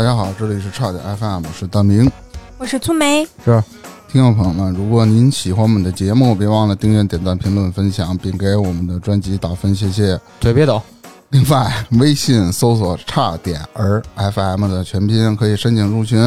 [0.00, 2.10] 大家好，这里是差点 FM，我是大明。
[2.56, 10.18] 我是粗梅，听众朋友们，如果您喜欢我们的节目，别忘了订阅、点赞、评论、分享，并给我们的专辑打分，谢谢。
[10.40, 10.80] 嘴别抖，
[11.28, 16.18] 另外，微信搜索“差点儿 FM” 的全拼，可以申请入群，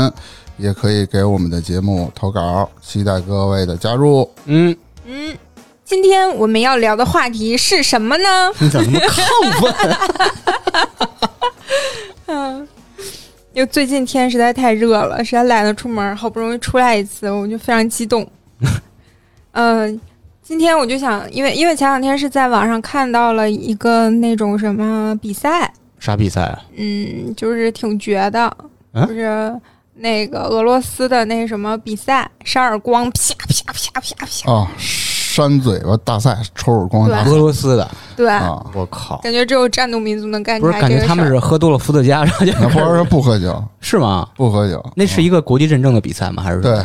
[0.57, 4.29] 也可以给我们的节目投稿，期待各位的加入。
[4.45, 4.77] 嗯，
[5.07, 5.35] 嗯，
[5.83, 8.53] 今天我们要聊的话题是什么呢？
[8.59, 9.97] 你怎么那么亢奋？
[12.27, 12.67] 嗯，
[13.53, 18.27] 因为最近天实在太热了，实在懒得出门，好不容易出来一次，我就非常激动。
[19.53, 20.01] 嗯、
[20.41, 26.65] 今天我就想，因为因为前两天是在网上看到了一个那种什么比赛，啥比赛啊？
[26.75, 28.45] 嗯，就是挺绝的，
[28.91, 29.55] 啊就是
[29.95, 34.71] 那个俄罗斯的那什么比赛，扇耳光，啪啪啪啪啪，啊，
[35.33, 38.63] 扇嘴巴大赛，抽耳光大赛俄罗斯的，对，啊！
[38.75, 39.17] 我靠！
[39.23, 44.27] 感觉只有战斗民族能干出不是，感觉他们是喝多了伏特加，然后就那或者是不喝酒，是吗？
[44.35, 46.43] 不喝酒，那是一个国际认证的比赛吗？
[46.43, 46.77] 还是对，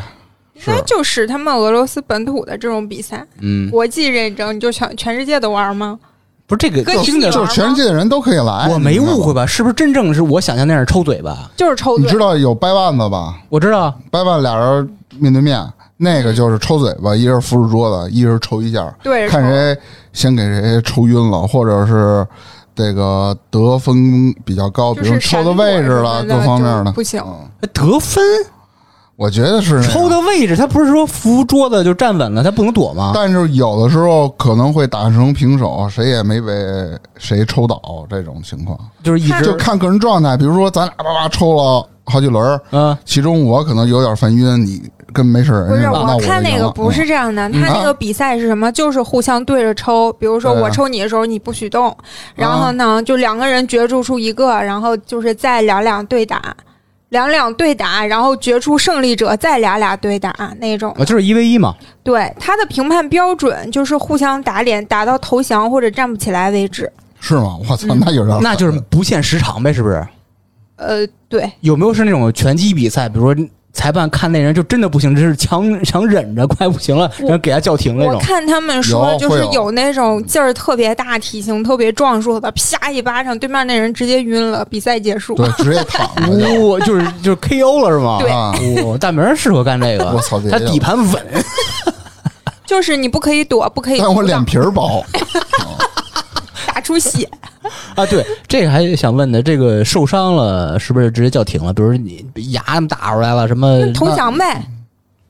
[0.54, 5.98] 应该就是他们俄罗斯本土的这种比赛，嗯，国际认证，你就全全世界都玩吗？
[6.46, 8.70] 不是这个跟听着就是全世界的人都可以来。
[8.70, 9.34] 我没误会？
[9.34, 9.44] 吧？
[9.44, 11.50] 是不是真正是我想象那样抽嘴巴？
[11.54, 13.34] 就是抽嘴你知，道有掰腕子吧？
[13.50, 15.62] 我知道，掰腕俩人面对面，
[16.00, 19.76] 那个就是抽嘴巴，一人扶住桌子，一人抽一下，对看谁
[20.12, 22.24] 先给谁抽晕了，或者是
[22.74, 27.20] 这个得分比较高，比如抽的位置了，各方面的不行。
[27.72, 28.22] 得分
[29.16, 33.10] 我觉得是抽的位置，他不是说扶桌子就站稳了，他不能躲吗？
[33.12, 36.52] 但是有的时候可能会打成平手，谁也没被
[37.16, 40.36] 谁抽倒这种情况，就是一直就看个人状态。
[40.36, 48.70] 比如说咱俩叭叭抽了好几轮儿，嗯其中我可能有点犯晕，你跟没事人不是，我看那个不是这样的，他那个比赛是什么？
[48.72, 51.96] 就是互相对着抽，比如说我抽你的时候你不许动，
[52.34, 56.54] 然后呢就两个人角逐出一个，然后就是再两两对打，
[57.08, 60.90] 两两对打，然后决出胜利者，再俩俩对打那种。
[60.98, 61.74] 啊，就是一 v 一嘛。
[62.02, 66.90] 对，他的评判标准就是互相打脸，打到投降或者站不起来为止。
[67.20, 67.56] 是吗？
[67.68, 70.06] 我操，嗯那有点狠那就是不限时长呗，是不是？
[70.76, 78.14] 呃，对，有没有是那种拳击比赛，比如说裁判看那人就真的不行，这是强强忍着快不行了，然后给他叫停那种？
[78.14, 85.34] 我看他们说，就是有那种劲儿特别大、体型特别壮硕的，啪一巴掌，对面那人直接晕了，比赛结束。
[85.34, 86.98] 对，直接躺着就。
[86.98, 88.18] 是 就是 KO 了是吗？
[88.20, 88.30] 对。
[88.30, 88.52] 啊，
[88.86, 91.22] 哇，大明适合干这个， 我操，他底盘稳，
[92.66, 95.20] 就是你不可以躲，不可以但我脸皮儿薄，打
[96.88, 97.28] 出血。
[97.94, 98.06] 啊。
[98.06, 101.72] 对，这个还想问的，这个受伤了是不是直接叫停了？
[101.74, 103.92] 比如你牙打出来了什么？
[103.92, 104.64] 投降呗，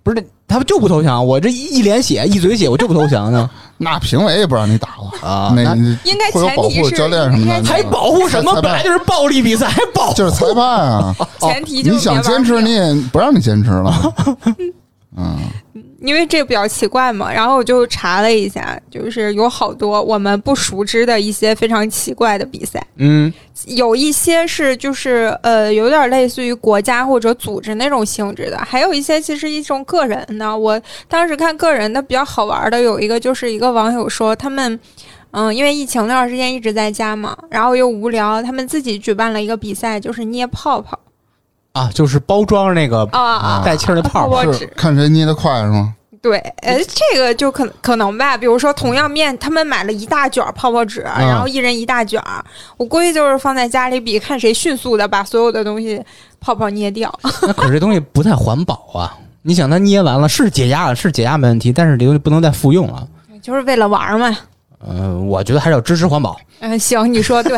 [0.05, 5.75] 不是他们就不投降，我这一一脸血一嘴血，我就不投降呢 那评委也不让你打了啊那
[6.05, 8.55] 应该会有保护前提是教练什么的，还保护什么？
[8.63, 11.15] 本来就是暴力比赛，还保护就是裁判啊！
[11.41, 14.15] 前提就你想坚持，你也不让你坚持了。
[15.17, 15.39] 嗯，
[16.01, 22.87] 因为这比较奇怪嘛，然后我就查了一下，就是有好多我们不熟知的一些非常奇怪的比赛。
[22.97, 23.33] 嗯
[23.67, 30.57] 有一些是就是呃有点类似于国家或者组织那种性质的，还有一些其实一种个人的。
[30.57, 34.79] 我当时看个人的比较好玩的有一个就是一个网友说他们。
[35.31, 40.99] 嗯，因为疫情那段时间一直在家嘛，然后又无聊，他们自己举办了一个比赛，就是捏泡泡
[41.79, 45.95] 啊，就是包装那个啊啊，带气儿的泡泡纸是看谁捏的快是吗？
[46.21, 46.77] 对，呃，
[47.13, 48.37] 这个就可可能吧。
[48.37, 52.45] 比如说，同样面，他们买了一大卷泡泡纸，然后一人一大卷儿。
[52.77, 56.03] 我估计就是放在家里比，看谁迅速的把所有的东西
[56.41, 57.13] 泡泡捏掉。
[57.43, 59.17] 那可是这东西不太环保啊！
[59.43, 63.07] 你想，它捏完了是解压了，是解压没问题，但是这东西不能再复用了。
[63.41, 64.37] 就是为了玩嘛。
[64.87, 66.37] 嗯、我觉得还是要支持环保。
[66.59, 67.57] 嗯、行，你说对。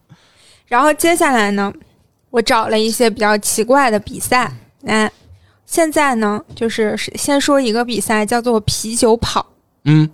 [0.68, 1.72] 然后接下来呢，
[2.36, 4.52] 我找了一些比较奇怪的比赛。
[4.84, 5.10] 哎，
[5.64, 9.46] 现在呢，就是先说一个比赛，叫做啤酒跑。
[9.86, 10.06] 嗯，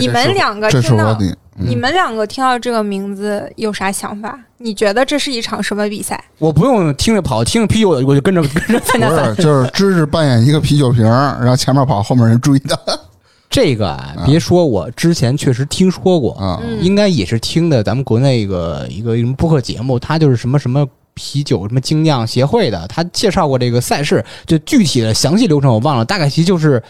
[0.00, 1.14] 你们两个这是听到
[1.58, 4.40] 你们两个听到这个名字有啥想法？
[4.56, 6.18] 你觉得这是一场什么比赛？
[6.38, 9.34] 我不用听着跑，听着啤酒我就跟着跟着参加不赛。
[9.34, 12.74] 是，就是芝芝扮演一个啤酒瓶，然后前面跑，后面人追他
[13.50, 16.58] 这个啊，别说我之前确实听说过，啊。
[16.62, 26.82] 嗯应该也是听的咱们国内一个一个什么播客节目，他就是什么什么啤酒什么精酿协会的，他介绍过这个赛事，就具体的详细流程我忘了，大概其实就是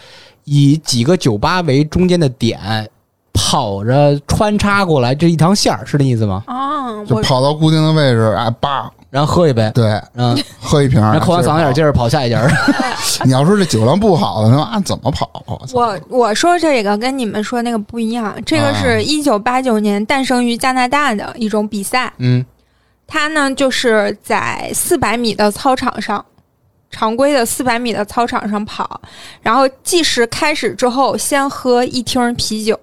[0.43, 2.89] 以几个酒吧为中间的点，
[3.33, 6.43] 跑着穿插过来这一条线儿，是这意思吗？
[6.47, 12.41] 啊，就跑到固定的位置，哎，叭，然后喝一杯，对，嗯，喝一瓶儿，然后扣完嗓子眼儿，接接着跑下一家
[13.23, 15.29] 你要说这酒量不好的，那啊怎么跑？
[15.45, 18.81] 我我我说这个跟你们说那个不一样，这个啊。
[18.81, 22.43] 是一九八九年诞生于加拿大的一种比赛，嗯
[23.07, 26.25] 他呢就是在四百米的操场上，
[26.89, 29.01] 常规的四百米的操场上跑，
[29.41, 32.79] 然后计时开始之后，先喝一听啤酒，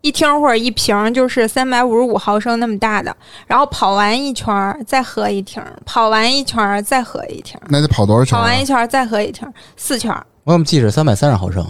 [0.00, 3.16] 一听或者一瓶就是三百五十五毫升那么大的，
[3.46, 8.42] 然后跑完一圈儿再喝一听，跑完一圈儿再喝一听，那得跑多少圈啊？
[8.42, 11.66] 跑完一圈儿再喝一听，四圈儿我怎么记着三百三十毫升？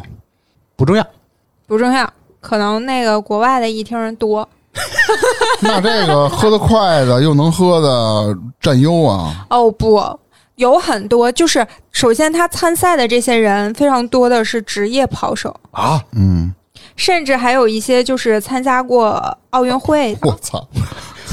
[0.76, 1.06] 不重要，
[1.66, 4.48] 不重要，可能那个国外的一听多。
[5.60, 9.46] 那这个喝得快的又能喝的占优啊！
[9.50, 10.18] 哦不，
[10.56, 16.54] 有很多，就是首先他参赛的这些人非常多的是职业跑手，啊，嗯，
[16.96, 20.66] 甚至还有一些就是参加过奥运会的，我操，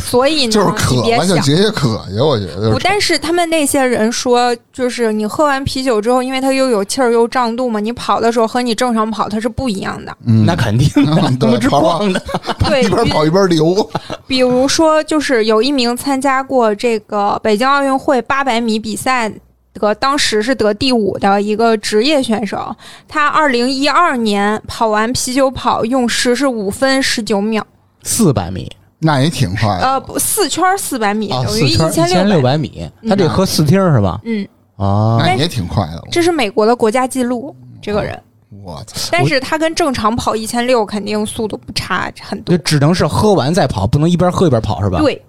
[0.06, 1.42] 所以呢，就是你别渴了，想想。
[1.42, 10.16] 解解渴呀，我觉得不，但是他们那些人说，就是你喝完啤酒之后，因为它又有气儿又胀肚嘛，你跑的时候和你正常跑它是不一样的。
[10.26, 12.22] 嗯，那肯定的，嗯他妈之对跑跑光的。
[12.70, 13.90] 对，一边跑一边流，
[14.28, 19.32] 比如说，就是有一名参加过这个北京奥运会八百米比赛
[19.74, 22.74] 得当时是得第五的一个职业选手，
[23.08, 27.66] 他二零一二年跑完啤酒跑用时是五分十九秒，
[28.04, 29.86] 四百米那也挺快的。
[29.86, 32.52] 呃，不四圈四百米啊，等于四圈千千六百。
[32.52, 34.20] 百米，他这喝四听是吧？
[34.24, 34.48] 嗯，
[34.78, 38.20] 啊，那也挺快的，这是美国的国家纪录，这个人，
[38.64, 39.10] 我操！
[39.12, 42.56] 但是他跟正常跑一千六肯定速度不差很多。
[42.56, 45.22] 就只能是喝完再跑，不能一边喝一边跑是吧？，对，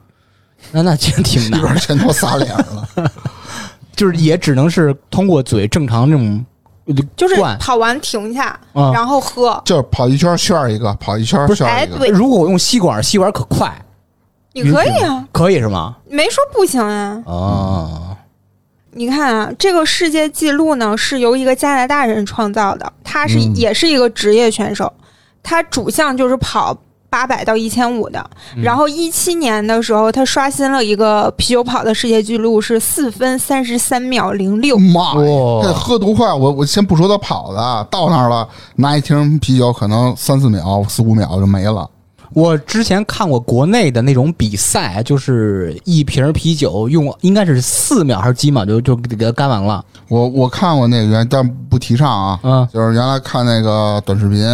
[0.73, 2.89] 那那真挺一难，边全都撒脸了，
[3.95, 6.45] 就是也只能是通过嘴正常这种
[7.17, 8.93] 就是跑完停下，啊。
[8.93, 9.61] 然后喝。
[9.65, 11.67] 就是跑一圈炫一个，跑一圈炫一个。
[11.67, 13.73] 哎对如果我用吸管，吸管可快，
[14.53, 15.97] 你可以啊，可以是吗？
[16.09, 17.23] 没说不行啊。
[17.27, 18.17] 哦，
[18.93, 24.93] 你看啊，这个世界纪录呢是由一个加拿大人创造的，他是、嗯也是一个职业选手，
[25.43, 26.77] 他主项就是跑
[27.09, 28.19] 八百到一千五的。
[28.57, 34.79] 嗯然后一七年的时候，他刷新了一个啤酒跑的世界纪录，是四分三十三秒零六。
[34.79, 35.15] 妈呀！
[35.15, 36.33] 哇这喝多快！
[36.33, 41.89] 我我先不说他跑的，到那儿了，拿一瓶啤酒，可能三四秒、四五秒就没了。
[42.35, 49.83] 我之前看过国内的那种比赛，就是一瓶啤酒用应该是四秒还是几秒就就给它干完了。
[50.09, 52.41] 我我看过那个原，但不提倡啊。
[52.43, 54.45] 嗯就是原来看那个短视频，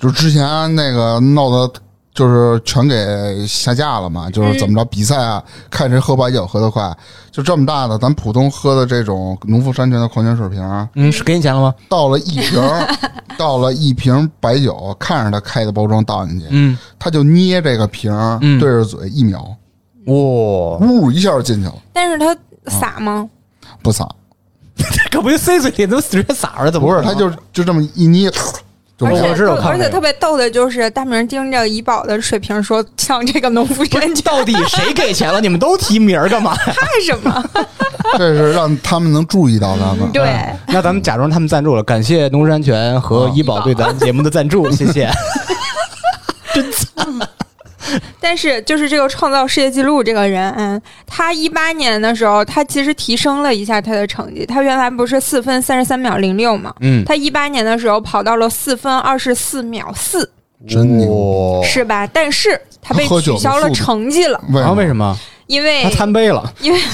[0.00, 1.72] 就是之前那个闹的，
[2.14, 4.30] 就是全给下架了嘛。
[4.30, 6.96] 就是怎么着比赛啊，看谁喝白酒喝得快，
[7.30, 11.74] 就这么大的，咱普通喝的这种农夫山泉的矿泉水瓶，嗯，是给你钱了吗？
[11.88, 12.96] 倒了一瓶儿，
[13.36, 18.10] 倒了一瓶白酒，看着他开的包装倒进去，嗯，他就捏这个瓶
[18.58, 19.40] 对着嘴一秒，
[20.06, 22.34] 哇，呜一下就进去了，但是他
[22.70, 23.28] 洒吗？
[23.82, 24.08] 不洒，
[25.12, 26.70] 可不就塞嘴里，怎么直接撒出来？
[26.70, 28.40] 怎么不是，他就就这么一捏，就
[29.02, 29.20] 而且
[29.66, 35.40] 而且特别逗的就是大明盯着怡宝的水瓶说：“像这个农夫山泉到底谁给钱了？
[35.40, 36.54] 你们都提名儿干嘛？
[36.56, 36.74] 怕
[37.04, 37.44] 什么
[38.18, 40.10] 这是让他们能注意到咱们。
[40.12, 45.10] 对嗯那咱们假装他们赞助了，感谢农夫山泉和怡宝对咱节目的赞助，谢谢。
[46.52, 46.88] 真惨，？”
[48.20, 54.44] 但是就是这个创造世界纪录这个人，嗯，他一八年的时候，他其实提升了一下他的成绩。
[54.46, 56.74] 他原来不是四分三十三秒零六嘛？
[56.80, 60.30] 嗯，他一八年的时候跑到了四分二十四秒四，
[60.68, 62.06] 真牛是吧？
[62.06, 66.52] 但是他被取消了成绩了，为然后为什什么因为他贪杯了？
[66.60, 66.80] 因为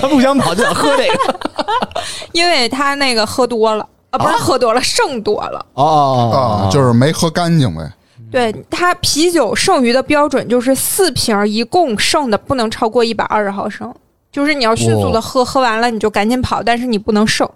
[0.00, 1.40] 他不想跑就想喝这个。
[2.32, 5.64] 因为他那个喝多了啊，不是喝多了，剩多了。
[5.74, 6.68] 哦？
[6.72, 7.90] 就是没喝干净呗。
[8.30, 13.94] 对它啤酒剩余的标准就是四瓶，一共剩的不能超过一百二十毫升，
[14.32, 17.48] 就是你要迅速的喝，喝完了你就赶紧跑，但是你不能剩。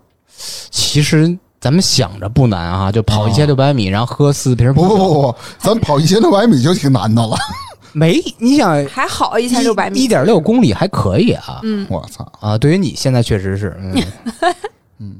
[0.70, 4.72] 其实咱们想着不难啊，就跑一千六百米，然后喝四瓶。
[4.72, 7.36] 不不不不，咱跑一千六百米就挺难的了。
[7.92, 11.58] 没，你想还好一千六百米一米，点六公里还可以啊。
[11.64, 12.24] 嗯，我操！
[12.40, 13.76] 啊，对于你现在确实是，
[15.00, 15.16] 嗯，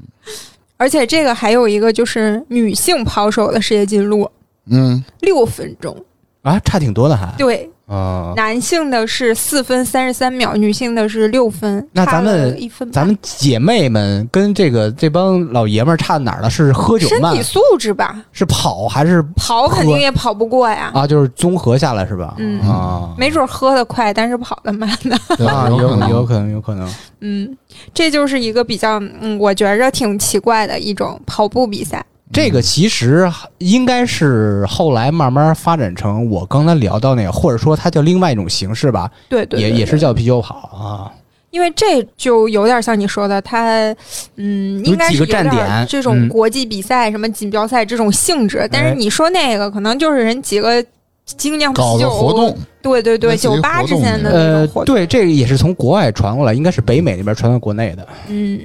[0.77, 4.31] 而且这个还有一个就是女性跑手的世界纪录，
[4.71, 5.95] 嗯，六分钟。
[6.41, 7.31] 啊，差挺多的还。
[7.37, 12.91] 对，啊，男性的是四分三十三秒，女性的是六分，那咱们一分。
[12.91, 16.49] 咱们姐妹们跟这个这帮老爷们儿差哪儿了？
[16.49, 20.89] 是喝酒慢身体，素质吧，是跑还是跑肯定也跑不过呀。
[20.95, 21.05] 啊？
[21.05, 22.33] 就是综合下来是吧？
[22.39, 25.45] 嗯啊，没准喝的快，但是跑的慢的。
[25.45, 26.91] 啊，有可能有有可能，有可能。
[27.19, 27.55] 嗯，
[27.93, 32.03] 这就是一个比较，嗯，我觉着挺奇怪的一种跑步比赛。
[32.31, 41.11] 这个其实应该是后来慢慢发展成我刚才聊到那个，或者说它叫另外一种形式吧，对对也对对也是叫啤酒跑啊。
[41.49, 43.93] 因为这就有点像你说的，它
[44.37, 48.65] 嗯，有应该是有几个站点这种国际比赛、什么锦标赛这种性质。
[48.71, 50.81] 但是哎你说那个，可能就是人几个
[51.25, 54.95] 精酿搞啤酒的活动，对对对，酒吧之间的呃种活，动。
[54.95, 58.07] 对，这个也是从国外传过来，应该是北美那边传到国内的。
[58.29, 58.57] 嗯，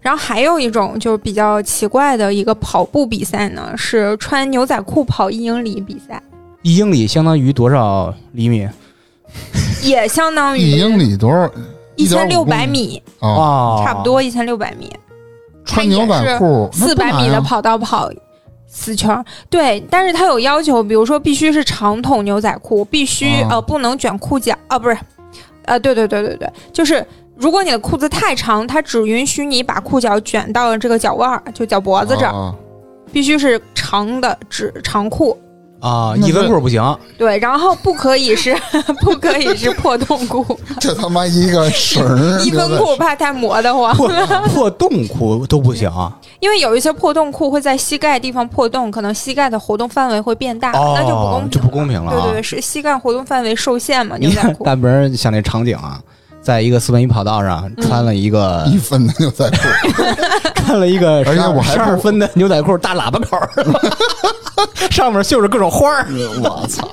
[0.00, 6.22] 然后还有一种就是比较奇怪的一个跑步比赛呢，是穿牛仔裤跑一英里比赛，
[6.62, 8.68] 一英里相当于多少厘米？
[9.82, 11.50] 也相当于一英里多少？
[11.96, 14.02] 一千六百米，啊，哦，差不。
[14.02, 14.90] 多一千六百米，
[15.64, 16.68] 穿牛仔裤？
[16.72, 18.10] 四百米的，跑道跑。
[18.66, 19.10] 四圈。
[19.14, 24.56] 儿对，但是它有要求，比如说必须是长筒牛仔裤，必须、啊呃不能卷裤脚。
[24.66, 24.96] 啊，不是，
[25.66, 32.54] 呃对对对对对，就是如果你的裤子太长，它只允许你把裤脚卷到这个脚腕儿，就脚脖脖子这儿，啊
[33.12, 35.36] 必须是长的纸长裤，
[35.80, 36.82] 啊，那一分裤不行。
[37.18, 38.56] 对，然后不可以是
[39.02, 44.08] 不可以是破洞裤， 这他妈一个绳儿， 一分裤怕太磨得慌，破
[44.48, 45.90] 破洞裤都不行。
[46.40, 52.14] 因为有一些破洞裤会在膝盖地方破洞，可能膝盖的活动范围会变大，哦，那就不公平，就不公平了啊。
[52.14, 54.64] 对对对，是膝盖活动范围受限嘛，牛你看仔裤。
[54.64, 56.00] 大门像那场景啊，
[56.42, 59.56] 在一个四分一跑道上嗯穿了一个、一分的牛仔裤，
[60.56, 63.48] 穿了一个而且我还十二分的牛仔裤大喇叭口儿，
[64.90, 66.06] 上面绣着各种花儿。
[66.42, 66.88] 我操！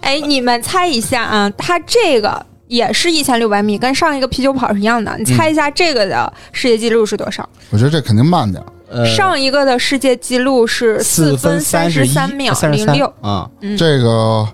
[0.00, 5.14] 哎，你们猜一下啊，他这个也是一千六百米，跟上一个啤酒跑是一样的。
[5.16, 7.48] 你猜一下这个的世界纪录是多少？
[7.70, 14.44] 我觉得这肯定慢点儿，呃，上一个的世界纪录是四分三十三秒零六，啊，嗯，这个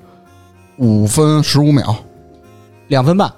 [0.76, 1.96] 五分十五秒，
[2.88, 3.32] 两分半。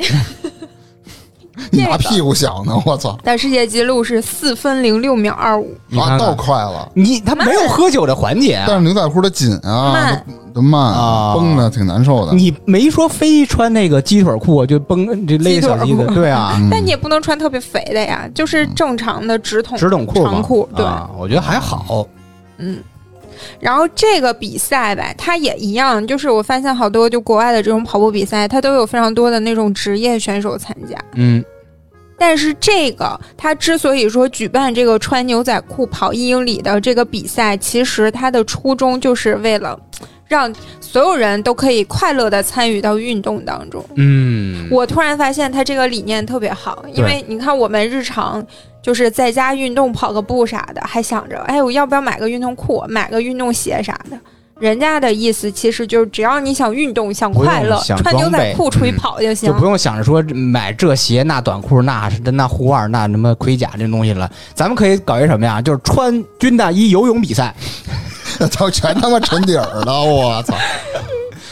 [1.70, 2.74] 你拿屁股想呢？
[2.86, 3.18] 我操！
[3.22, 5.76] 但世界纪录是四分零六秒二五。
[5.88, 6.90] 你看看啊，倒快了。
[6.94, 12.32] 你他没有喝酒的环节啊但是牛仔裤的紧啊，慢都都慢啊，绷的挺难受的。
[12.32, 22.06] 你没说非穿那个鸡腿裤就绷这勒小鸡的，鸡腿裤对啊，嗯但你也不能穿特别肥的呀，就是正常的直筒直筒裤嘛长裤，对，啊，我觉得还好。
[22.58, 22.78] 嗯。
[23.58, 30.96] 然后这个比赛吧，它也一样，就是我发现好多就国外的这种跑步比赛，它都有非常多的那种职业选手参加。
[31.14, 31.44] 嗯，
[32.18, 39.78] 但是这个它之所以说举办这个穿牛仔裤跑一英里的这个比赛，其实它的初衷就是为了
[40.26, 43.84] 让所有人都可以快乐的参与到运动当中。
[43.96, 48.44] 嗯，我突然发现他这个理念特别好，因为你看我们日常
[48.82, 54.18] 就是在家运动跑个步啥的，还想着哎我要不要买个运动裤、买个运动鞋啥的。
[54.58, 59.50] 人家的意思其实就是只要你想运动、想快乐，穿牛仔裤出去嗯跑就行。
[59.50, 65.62] 就不用想着说买这鞋那短裤那那护腕那什么盔甲这东西了，咱们可以搞一什么呀？
[65.62, 67.54] 就是穿军大衣游泳比赛，
[68.52, 70.02] 操，全他妈沉底儿了！
[70.02, 70.54] 我操，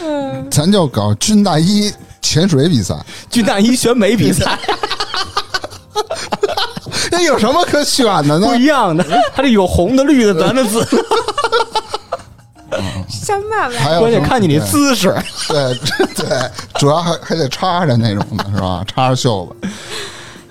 [0.02, 2.94] 嗯，咱就搞军大衣潜水比赛，
[3.30, 4.58] 军大衣选美比赛
[7.11, 8.55] 那有什么可选的呢不？
[8.57, 11.05] 一样的， 它这有红的、绿的、蓝的、紫的，
[13.09, 13.99] 什么玩意儿？
[14.00, 15.15] 关键看你那姿势。
[15.49, 18.85] 对对对， 主要还还得插着那种的是吧？
[18.88, 19.69] 插着袖子。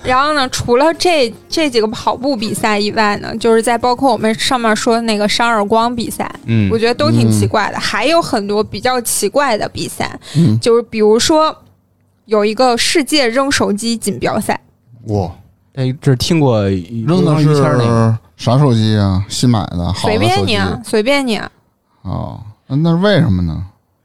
[0.04, 7.80] 然后呢，除了这这几个跑步比赛以外呢，就是在包括我们上面说的那个扇耳光比赛，嗯我觉得都挺奇怪的。
[7.80, 11.54] 还有很多比较奇怪的比赛，嗯就是比如说
[12.26, 14.58] 有一个世界扔手机锦标赛，
[15.08, 15.30] 哇，
[15.78, 16.68] 这这听过
[17.06, 17.56] 扔的是
[18.36, 19.24] 啥手机啊？
[19.30, 21.52] 新买的，好随便你啊，随便你啊。
[22.02, 23.64] 哦，那那是为什么呢？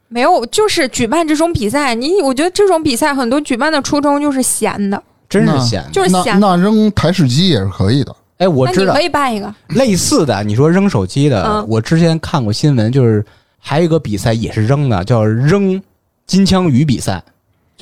[0.09, 5.83] 没有，就是举办这种比赛，你我觉得这种比赛很多举办的初衷就是闲的，真是闲。
[5.87, 6.39] 那就是闲。
[6.39, 8.15] 那扔台式机也是可以的。
[8.37, 13.25] 哎，我知道那你可以办一个，类似的，你说扔手机的，嗯我之前看过新闻，就是
[13.59, 15.81] 还有一个比赛也是扔的，叫扔
[16.27, 17.23] 金枪鱼比赛，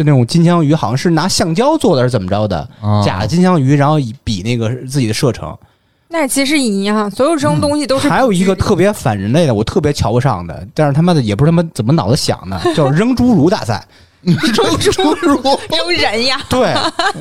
[0.01, 2.67] 就那种金枪鱼好像是拿橡胶做的，是怎么着的？
[2.81, 5.55] 啊，假的金枪鱼，然后比那个自己的射程。
[6.09, 13.87] 那其实一样，所有这种东西都是、还有一个特别反人类的，我特别瞧不上的，但是他妈的也不是他妈怎么脑子想的，叫扔侏儒大赛。
[14.25, 15.39] 扔侏儒，
[15.69, 16.41] 扔人呀。
[16.49, 16.73] 对，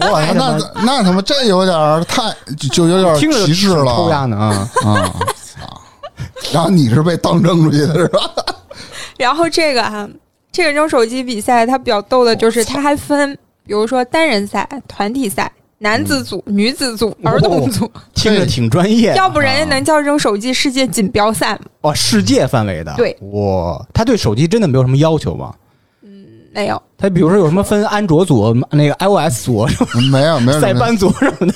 [0.09, 4.69] 哇，那那他妈这有点儿太就就有点听着就歧视了抽样的啊！
[4.85, 5.13] 啊！
[5.35, 5.81] 操！
[6.53, 8.21] 然后你是被当扔出去的是吧？
[9.17, 10.07] 然后这个啊，
[10.51, 21.59] 这个扔手机比赛它比较逗的就是它还分，比如说单人赛、团体赛、男子组、女子组、哦儿童组，听着挺专业，要不人家能叫扔手机世界锦标赛吗？
[21.81, 22.93] 哦，世界范围的。
[22.97, 25.53] 对，哇，他对手机真的没有什么要求吗？
[26.01, 26.81] 嗯没有。
[26.97, 29.67] 他比如说有什么分安卓组、那个 iOS 组、
[30.11, 31.53] 没有没有没有 塞班组什么的。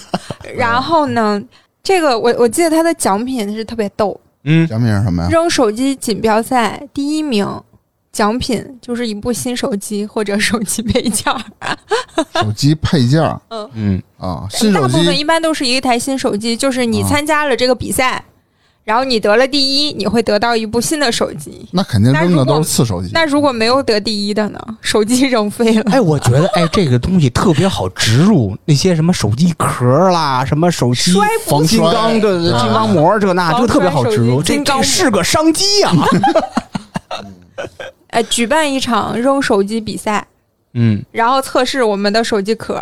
[0.56, 1.42] 然后呢，
[1.82, 5.30] 这个我我记得他的奖品是特别逗，嗯，奖品是什么呀？
[5.30, 7.46] 扔手机锦标赛第一名。
[8.14, 11.42] 奖品就是一部新手机或者手机配件儿，
[12.42, 13.42] 手机配件儿
[13.74, 18.24] 嗯，啊，新手大部分一般都是一台新手机，就是你啊参加了这个比赛，
[18.84, 21.68] 然后你得了第一，你会得到一部新的手机。
[21.72, 23.10] 那肯定扔的都是次手机。
[23.14, 24.60] 那如果没有得第一的呢？
[24.80, 25.92] 手机扔废了。
[25.92, 35.94] 哎，我觉得哎，这个东西特别好植入，那些什么手机壳啦，什么手机摔防金刚摔的对金刚膜，这那防就特别好植入，这这是个商机啊。
[38.14, 40.26] 哎，举办一场扔手机比赛，
[40.74, 42.80] 嗯，然后测试我们的手机壳。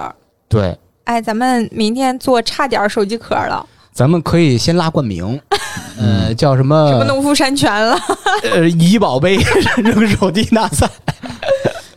[0.49, 5.39] 对，哎，咱们明天做差点手机壳了，咱们可以先拉冠名，
[5.97, 7.97] 呃，叫什么什么么农夫山泉了。
[8.43, 9.37] 呃怡宝杯
[9.81, 10.89] 扔手机大赛。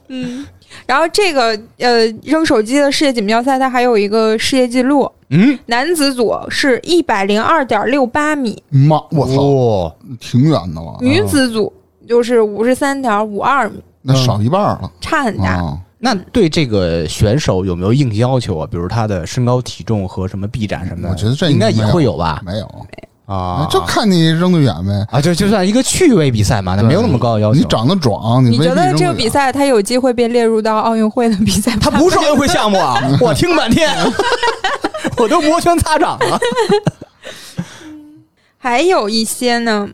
[0.06, 0.46] 嗯，
[0.86, 11.72] 然后这个呃扔手机的世界锦标赛，它还有一个世界纪录，嗯，男子组是一百零二点六八米，妈，我操，操，挺远的了，女子组
[12.08, 15.56] 就是五十三点五二米，那少一半了差很大。
[15.56, 15.78] 啊。
[15.98, 18.68] 那对这个选手有没有硬性要求啊？
[18.70, 21.08] 比如他的身高、体重和什么臂展什么的？
[21.08, 22.42] 我觉得这应该也会有吧？
[22.44, 22.86] 没有，
[23.24, 25.06] 啊，就看你扔得远呗。
[25.10, 27.58] 啊，就就算一个趣味比赛嘛，那没有那么高的要求。
[27.58, 31.78] 你长得壮，你觉得这个比赛他有机会被列入到奥运会的比赛吗？
[31.80, 33.00] 他不是奥运会项目啊！
[33.18, 33.88] 我听半天，
[35.16, 36.38] 我都摩拳擦掌了。
[38.58, 39.88] 还有一些呢，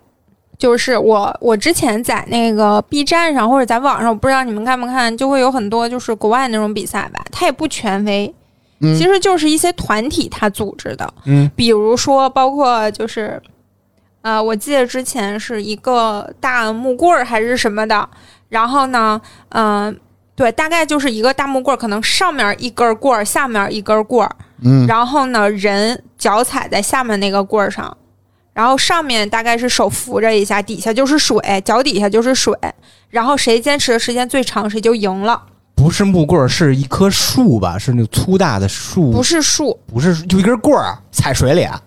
[0.60, 8.32] 就是我我之前在那个 B 站上或者在网上，我不知道你们看不看，就会有很多就是国外那种比赛吧，它也不权威，
[8.80, 13.42] 嗯其实就是一些团体他组织的，嗯比如说包括就是。
[14.22, 18.06] 呃，我记得之前是一个大木棍儿还是什么的，
[18.50, 19.98] 然后呢，嗯、
[20.36, 27.96] 对，大概就是一个大木棍儿，可能上面一根棍儿，下面一根棍儿，嗯，然后呢，人脚踩在下面那个棍儿上，
[28.52, 32.54] 然后上面大概是手扶着一下，底下就是水，脚底下就是水，
[33.08, 35.42] 然后谁坚持的时间最长，谁就赢了。
[35.74, 37.78] 不是木棍儿，是一棵树吧？
[37.78, 41.80] 是那粗大的树，不是树，不是，就一根棍儿踩水里啊。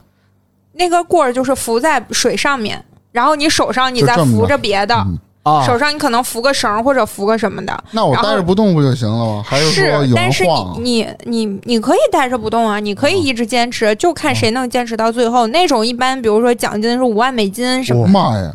[0.72, 7.84] 那个棍儿就是浮在水上面，然后你手上你再扶着别的，嗯啊手上你可能扶个绳或者扶个什么的。
[7.92, 9.44] 那我然后待着不动不就行了吗？
[9.46, 10.46] 还说有但是？
[10.80, 15.46] 你你你你可以待着不动啊，你可以一直坚持，就看谁能坚持到最后。
[15.48, 18.54] 那种一般，比如说奖金是五万美金什么妈呀！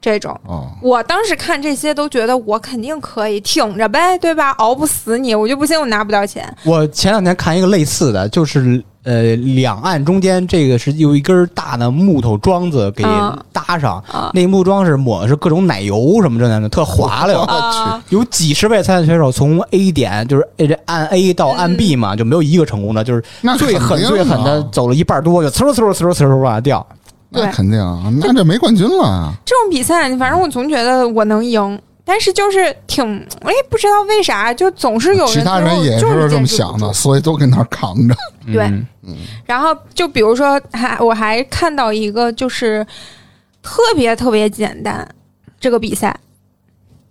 [0.00, 0.32] 这种。
[0.46, 4.50] 啊，我当时看这些都觉得我肯定可以，挺着呗，对吧？
[4.52, 6.54] 熬不死你，我就不信我拿不到钱。
[6.64, 14.30] 我前两天看一个类似的，就是呃，两岸中间这个是有一根大的木头桩子给嗯搭上，啊。
[14.34, 17.40] 那木桩是抹的是各种奶油什么之类的，特滑溜。
[17.40, 20.46] 啊，有几十位参赛选手从 A 点就是
[20.84, 23.24] 按 A 到按 B 嘛，就没有一个成功的，就是
[23.58, 26.86] 最狠最狠的啊走了一半多，就呲溜呲溜呲溜呲溜往下掉。
[27.30, 27.52] 那对。
[27.52, 29.32] 肯定啊，那这没冠军了。
[29.46, 31.80] 这种比赛，反正我总觉得我能赢，
[32.10, 33.04] 但是就是挺，
[33.40, 38.16] 我也，不知道为啥，就总是有人其他人也是这么想的，所以都跟那儿扛着。
[38.52, 38.64] 对。
[39.02, 39.16] 嗯。
[39.46, 42.84] 然后就比如说，还我还看到一个就是
[43.62, 45.08] 特别特别简单，
[45.60, 46.18] 这个比赛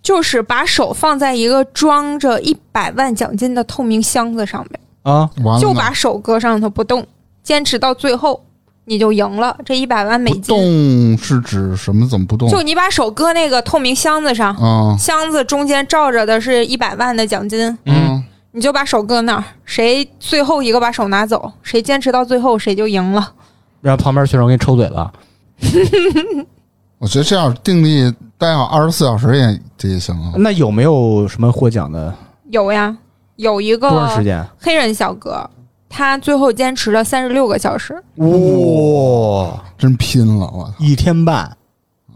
[0.02, 7.06] 就是把手放在一个装着一百万奖金的透明箱子上面，啊，完了，就把手搁上头不动，
[7.42, 8.44] 坚持到最后
[8.90, 10.56] 你就赢了这一百万美不金。
[10.56, 12.04] 动是指什么？
[12.08, 12.48] 怎么不动？
[12.50, 23.32] 就你把手搁那个透明箱子上，啊，箱子中间罩着的是一百万的奖金，嗯，你就把手搁那儿，谁最后一个把手拿走，谁坚持到最后谁就赢了。
[23.80, 25.12] 然后旁边选手给你抽嘴了。
[26.98, 30.32] 我觉得这样定力待好二十四小时也这也行啊。
[30.36, 32.12] 那有没有什么获奖的？
[32.50, 32.96] 有呀，
[33.36, 34.44] 有一个多长时个间？
[34.58, 35.48] 黑人小哥，
[35.90, 41.44] 他最后坚持了三十六个小时，哇，真拼了，我操一天半。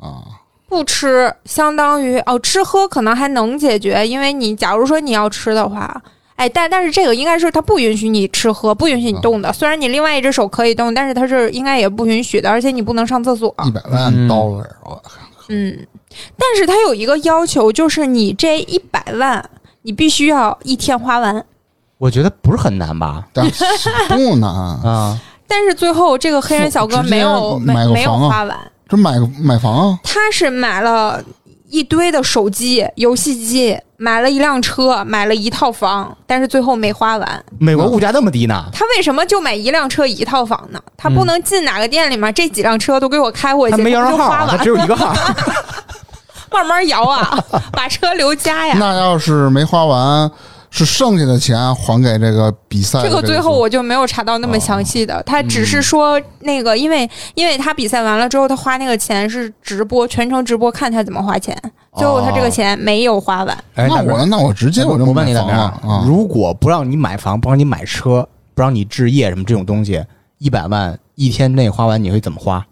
[0.00, 0.22] 啊！
[0.68, 6.02] 不吃，相当于哦，吃喝可能还能解决，因为你假如说你要吃的话。
[6.36, 9.52] 哎，但但是这个应该是他不允许你吃喝，不允许你动的。
[9.52, 13.54] 虽然你另外一只手可以动，但是他是应该也不允许的，而且你不能上厕所。
[13.64, 15.00] 一百万嗯 dollar，我
[15.48, 15.86] 嗯，
[16.36, 19.48] 但是他有一个要求，就是你这一百万，
[19.82, 21.46] 你必须要一天花完。
[22.04, 23.24] 我觉得不是很难吧？
[23.32, 23.64] 但是
[24.08, 24.50] 不难，
[24.84, 31.18] 啊，但是最后这个黑人小哥没有没买个没有房啊花完，这买个买房啊，他是买了
[31.70, 37.44] 一堆的手机、游戏机，买了一辆车，买了一套房，但是最后没花完。
[37.58, 38.66] 美国物价那么低呢？
[38.70, 40.78] 他为什么就买一辆车一套房呢？
[40.98, 45.14] 他不能进哪个店里面，这几辆车都给我开回去，他没摇上号啊，他只，有一个号。
[46.52, 48.76] 慢慢摇啊，把车留家呀。
[48.78, 50.30] 那要是没花完，
[50.76, 61.56] 是剩下的钱还给这个比赛的这个最后我就没有查到那么详细的，他只是说那个，因为因为他比赛完了之后，他花那个钱是直播，全程直播看他怎么花钱，
[61.96, 63.56] 最后他这个钱没有花完。
[63.76, 65.60] 哎，那我那我直接我就我问你怎么样？
[65.88, 66.02] 啊！
[66.04, 70.04] 如果不让你买房，不让你买车，不让你置业什么这种东西，
[70.38, 72.66] 一百万一天内花完，你会怎么花？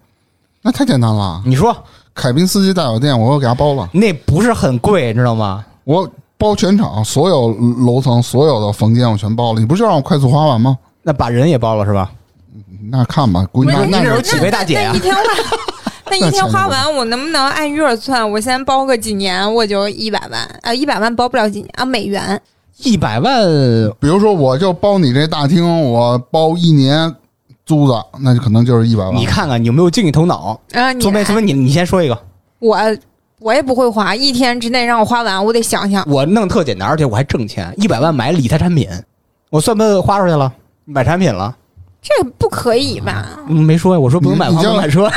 [0.63, 1.41] 那太简单了。
[1.47, 1.73] 你说
[2.13, 5.65] 凯宾斯基大酒店，我又给他包了，那不是很贵，知道吗？
[5.85, 6.09] 我
[6.43, 7.53] 包全场所有
[7.87, 9.61] 楼层所有的房间我全包了。
[9.61, 10.77] 你不就让我快速花完吗？
[11.05, 12.11] 那把人也包了是吧？
[12.91, 15.23] 那看吧，估计那那那几位大姐呀那一天花，
[16.11, 18.29] 那一天花完，我能不能按月算？
[18.29, 22.41] 我先包个几年，我就一百万啊，一百万包不了几年啊，美元。
[22.79, 23.33] 一百万，
[24.01, 27.15] 比如说我就包你这大厅，我包一年
[27.65, 29.15] 租子，那就可能就是一百万。
[29.15, 30.61] 你看看你有没有经济头脑？
[30.73, 32.19] 啊，你左边，左边，你你先说一个。
[32.59, 32.77] 我
[33.43, 36.05] 我也不会花，一天之内让我花完，我得想想。
[36.09, 38.89] 我弄特简单，而且我还挣钱，一百万买理财产品，
[39.51, 40.53] 我算不算花出去了？
[40.85, 41.55] 买产品了？
[42.01, 43.39] 这不可以吧？
[43.49, 45.09] 嗯，没说呀，我说不能买房，你不能买车，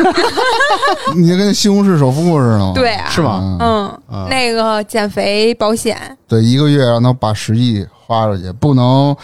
[1.16, 2.72] 你就跟西红柿首富似的吗？
[2.76, 3.58] 对啊，是吗？
[3.60, 9.16] 嗯，啊那个减肥保险，对，一个月让他把十亿花出去，不能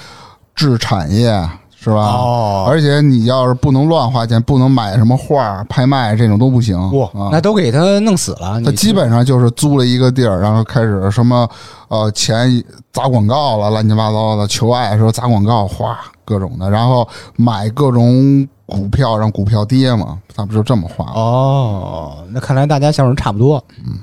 [0.56, 1.48] 置产业，
[1.84, 1.96] 是吧？
[2.14, 6.78] 哦而且你要是不能乱花钱，不能买什么画、拍卖这种都不行。
[6.96, 8.62] 哇，啊那都给他弄死了。
[8.64, 11.50] 他基本上就是租了一个地儿，然后开始什么
[11.88, 12.64] 呃钱
[12.94, 21.06] 砸广告了，乱七八糟的，求爱时候砸广告，哗各种的，然后买各种股票，让股票跌嘛，他不就这么花？
[21.20, 23.64] 哦，那看来大家想法差不多。
[23.84, 23.98] 嗯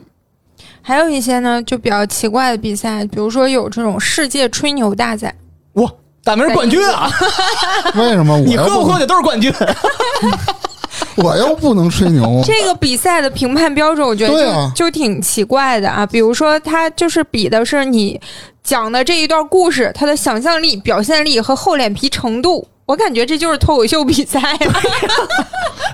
[0.80, 5.34] 还有一些呢就比较奇怪的比赛，比如说有这种世界吹牛大赛，哇，
[6.24, 7.10] 大明冠军啊！
[7.96, 9.52] 为什么我你喝不喝的都是冠军。
[11.16, 12.40] 我又不能吹牛？
[12.46, 16.06] 这个比赛的评判标准，我觉得就、啊就挺奇怪的啊。
[16.06, 18.20] 比如说，他就是比的是你
[18.62, 22.66] 讲的这一段故事，他的想象力、表现力和厚脸皮程度。
[22.86, 24.82] 我感觉这就是脱口秀比赛啊。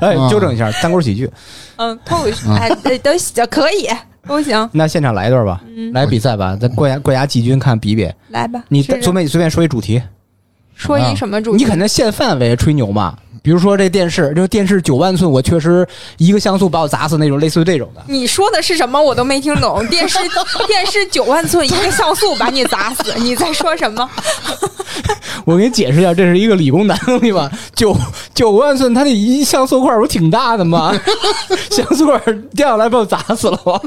[0.01, 1.29] 哎，啊纠正一下，单口喜剧。
[1.77, 3.89] 嗯，脱口秀，哎，都都可以，
[4.27, 4.69] 都行。
[4.73, 8.11] 那现场来一段吧，嗯来比赛吧，咱冠亚冠亚季军看比比。
[8.29, 10.03] 来吧，你试试随便你随便说一主题，
[10.75, 11.65] 说一什么主题？
[11.65, 13.17] 你肯定限范围吹牛嘛。
[13.45, 18.03] 比如说这电视，这电视九万寸，我确实一个像素把我砸死那种，类似于这种的。
[18.07, 18.99] 你说的是什么？
[18.99, 19.87] 我都没听懂。
[19.89, 20.19] 电视
[20.67, 24.09] 电视九万寸，一个像素把你砸死， 你在说什么？
[25.45, 27.51] 我给你解释一下，这是一个理工男东西吧？
[27.75, 27.95] 九
[28.33, 30.99] 九万寸，它那一像素块不挺大的吗？
[31.71, 32.19] 像素块
[32.57, 33.79] 掉下来把我砸死了吧？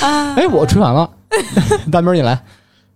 [0.00, 1.08] 啊，哎，我吹完了，
[1.92, 2.42] 大明你来，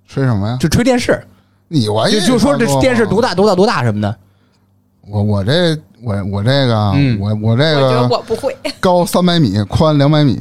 [0.09, 0.57] 吹什么呀？
[0.59, 1.25] 就吹电视，
[1.69, 4.19] 你玩意就就说这电视多大多大多大什么的。
[5.09, 10.37] 我我这我我这个、嗯我我这我觉得个我不会， 高三百米，宽两百米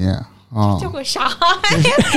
[0.53, 1.29] 啊 这，会啥？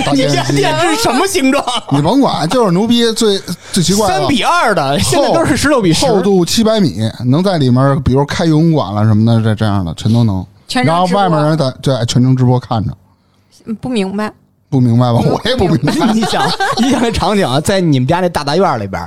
[0.06, 1.62] 大电视机，电视什么形状？
[1.90, 3.38] 你甭管，就是牛逼，最
[3.72, 4.20] 最奇怪了。
[4.20, 6.06] 三比二的，现在都是十六比十。
[6.06, 10.44] 厚度七百米，能在里面，比如开游泳馆了什么的，这这样的全都能。
[10.84, 12.94] 然后外面人在在全程直播看着，
[13.80, 14.32] 不明白。
[14.70, 15.20] 不明白吧？
[15.20, 16.12] 我也不明白。
[16.12, 16.46] 你想，
[16.78, 19.02] 你想这场景啊，在你们家那大大院里边，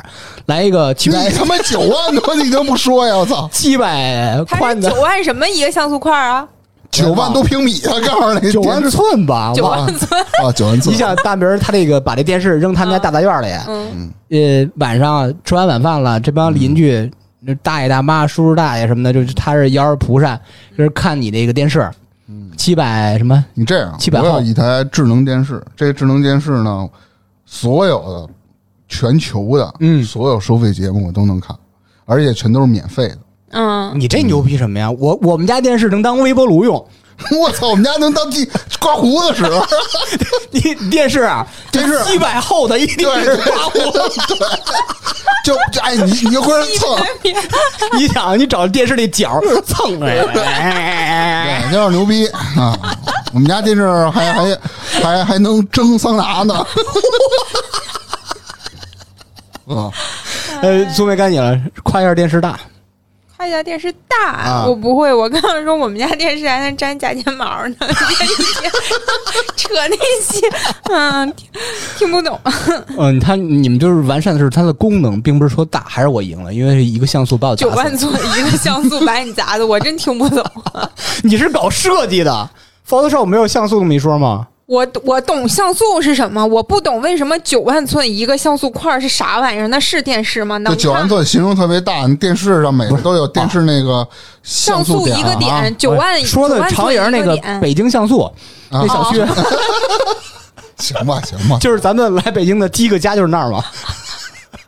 [0.48, 3.16] 来一个七你百他妈九万多，你都不说呀！
[3.16, 6.48] 我操，七百它宽的是九万什么一个像素块啊？
[6.90, 7.94] 九万多平米啊！
[8.06, 9.54] 告诉你，九万寸吧？
[9.56, 10.22] 九哇万寸。
[10.44, 10.94] 啊，九万寸。
[10.94, 20.38] 你想大明儿他这个把这电视扔他们家大大院里，嗯，呃，晚上吃完晚饭了，这帮邻居、那大爷大妈、叔叔大爷什么的，就是他是摇着蒲扇，
[20.78, 21.90] 就是看你这个电视，
[22.58, 23.44] 七百什么？
[23.54, 26.88] 你这样，700我有一台智能电视，这个智能电视呢，
[27.46, 28.34] 所有的
[28.88, 31.56] 全球的，嗯所有收费节目我都能看，
[32.06, 33.18] 而且全都是免费的。
[33.52, 34.90] 嗯，你这牛逼什么呀？
[34.92, 36.86] 我我们家电视能当微波炉用，
[37.38, 39.44] 我操，我们家能当地刮胡子使，
[40.52, 44.02] 你电视啊，电视七百厚的一定对是刮胡子。
[45.44, 46.96] 就就哎，你你就搁这蹭，
[47.98, 52.78] 你想，你找电视那角儿蹭哎，对，有点牛逼啊！
[53.34, 54.60] 我们家电视还还
[55.02, 56.54] 还还能蒸桑拿呢。
[59.68, 59.90] 啊，
[60.62, 62.60] 呃，苏梅该你了，夸一下电视大。
[63.42, 65.12] 他家电视大，啊我不会。
[65.12, 67.76] 我刚刚说我们家电视还能粘假睫毛呢，
[69.58, 70.48] 扯那些，
[70.92, 71.48] 嗯，听
[71.98, 72.40] 听不懂。
[73.00, 80.46] 嗯， 他你们就是完善的是它的功能，并不是说大，还是我赢了，因为是一个像素把我九万寸一个像素把你砸的，我真听不懂。
[81.24, 82.48] 你是搞设计的
[82.88, 84.50] ，Photoshop 没有像素这么一说吗？
[84.72, 89.68] 我我懂像素是什么，我不懂为什么九万寸一个像素块是啥玩意儿？
[89.68, 90.58] 那是电视吗？
[90.60, 94.08] 那九万看寸形容特别大，你电视上每个都有电视那个
[94.42, 98.32] 像素一个啊点，九万说的9万寸长营那个点北京像素啊
[98.70, 99.20] 那小区
[100.80, 103.62] 行吧行吧，就是咱们来北京的第一个家就是那儿嘛。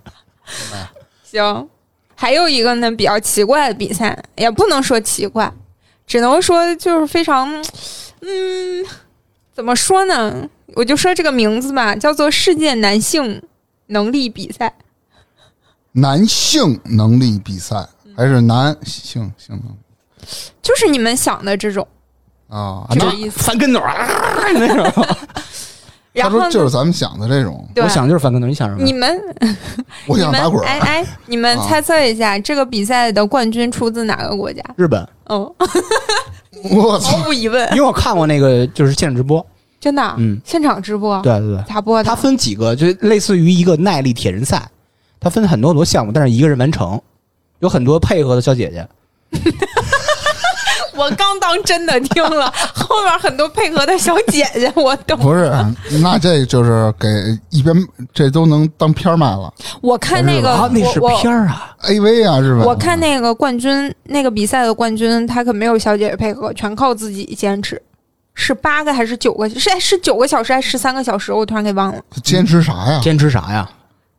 [1.32, 1.70] 行，
[2.14, 5.50] 还有一个呢比较奇怪的比赛，也不能说奇怪，
[6.06, 7.50] 只能说就是非常，
[8.20, 8.86] 嗯，
[9.54, 10.48] 怎么说呢？
[10.76, 13.42] 我就说这个名字吧，叫做世界男性
[13.88, 14.74] 能力比赛。
[15.92, 17.88] 男性能力比赛
[18.18, 20.28] 还是男性性能力？
[20.62, 21.88] 就是你们想的这种，
[22.48, 23.40] 啊，这那个意思。
[23.44, 24.08] 翻跟头啊
[24.56, 25.06] 那种。
[26.16, 28.84] 他然后呢说就是咱们想的这种，我想就是翻跟头，你想什么？
[28.84, 29.20] 你们
[30.08, 30.64] 我想打滚。
[30.66, 34.64] 哎哎，你们啊猜测一下，这个比赛的冠军出自哪个国家？
[34.78, 35.54] 日本，嗯，
[36.72, 37.18] 我操！
[37.18, 39.46] 毫无疑问因，为我看过那个就是现场直播，
[39.80, 42.04] 真的，嗯，现场直播，对对对，咋播的？
[42.04, 44.70] 它分几个，就类似于一个耐力铁人赛，
[45.20, 47.02] 它分很多很多项目，但是一个人完成，
[47.60, 48.88] 有很多配合的小姐姐。
[50.96, 55.18] 我刚当真的听了，后面很多配合的小姐姐，我懂。
[55.20, 55.52] 不是，
[56.02, 57.08] 那这就是给
[57.50, 57.76] 一边
[58.14, 62.64] 这都能当片儿卖了我看那个，啊，那是片儿啊，，AV 啊，是吧。
[62.66, 67.82] 我看那个冠军，那个比赛的冠军，他可没有小姐姐配合，全靠自己坚持。
[68.36, 69.48] 是八个还是九个？
[69.50, 71.32] 是哎是九个小时还是十三个小时？
[71.32, 72.02] 我突然给忘了。
[72.24, 73.00] 坚持啥呀？
[73.02, 73.70] 坚持啥呀？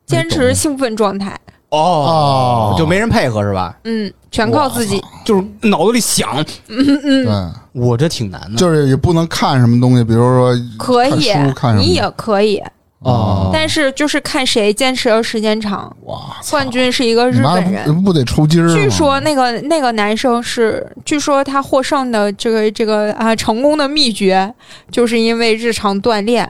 [0.05, 1.37] 坚持兴奋状态，
[1.75, 3.75] 哦就没人配合是吧？
[3.83, 5.01] 嗯，全靠自己。
[5.25, 7.25] 就是脑子里想，对，
[7.73, 8.55] 我这挺难的。
[8.57, 12.61] 就是也不能看什么东西，比如说可以看什么，你也可以，
[12.99, 15.91] 哦但是就是看谁坚持的时间长。
[16.03, 18.71] 哇，冠军是一个日本人，不得抽筋儿？
[18.73, 24.53] 据说那个那个男生是，据说他获胜的这个这个啊成功的秘诀，
[24.91, 26.49] 就是因为日常锻炼。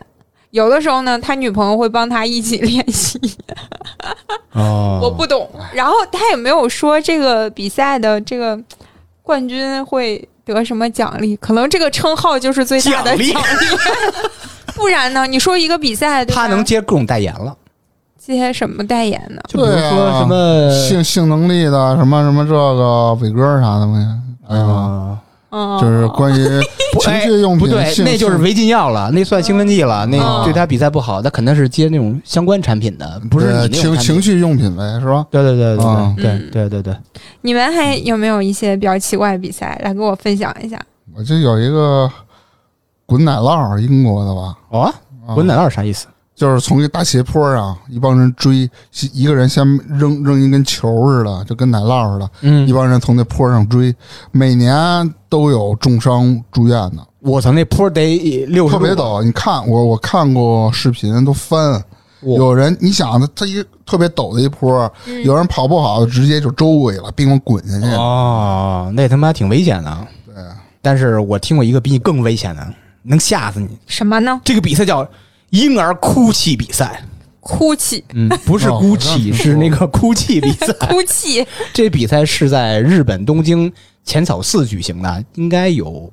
[0.55, 3.19] 有的时候呢，他女朋友会帮他一起练习，
[4.53, 5.49] 哦 我不懂。
[5.73, 8.57] 然后他也没有说这个比赛的这个
[9.21, 13.67] 冠军会得什么奖励，可能这个称号就是最大的奖励 奖励。
[14.75, 15.27] 不然呢？
[15.27, 17.53] 你说一个比赛，他能接各种代言了，
[18.17, 19.41] 接什么代言呢？
[19.49, 25.19] 就比如说什么性性能力的什么什么这个伟哥啥的嘛，哎呀，啊，
[25.57, 26.45] 嗯，就是关于
[26.99, 35.25] 情趣用品，不对，那就是违禁药了，那算兴奋剂了，那嗯对他比赛不好，他肯定是接那种相关产品的，不是情情趣用品呗，是吧？
[35.31, 36.97] 对对对对啊对嗯对对对对，
[37.41, 40.77] 你们还有没有一些比较奇怪的比赛来跟我分享一下？
[41.15, 42.11] 我这有一个
[43.05, 44.57] 滚奶酪，英国的吧？
[44.69, 44.81] 哦，
[45.25, 46.07] 啊滚奶酪啥意思？
[46.35, 48.69] 就是从一个大斜坡上，一帮人追，
[49.13, 53.95] 一个人先扔扔一根球似的，就跟奶酪似的，嗯一帮人从那坡上追，
[54.31, 59.23] 每年都有重伤住院的，我操，那坡得六十特别陡。
[59.23, 61.81] 你看我我看过视频，都翻。
[62.21, 67.93] 有人，你想他他一特别陡的一坡，嗯有人跑不好，直接就周围了，并往滚下去。
[67.95, 70.07] 哦，那他妈挺危险的。
[70.25, 70.35] 对，
[70.81, 72.67] 但是我听过一个比你更危险的，
[73.03, 73.77] 能吓死你。
[73.85, 74.41] 什么呢？
[74.43, 75.07] 这个比赛叫
[75.55, 77.01] 婴儿哭泣比赛，
[77.39, 80.73] 哭泣，嗯，不是哦哭泣，是那个哭泣比赛。
[80.89, 83.71] 哭泣，这比赛是在日本东京
[84.03, 86.11] 浅草寺举行的，应该有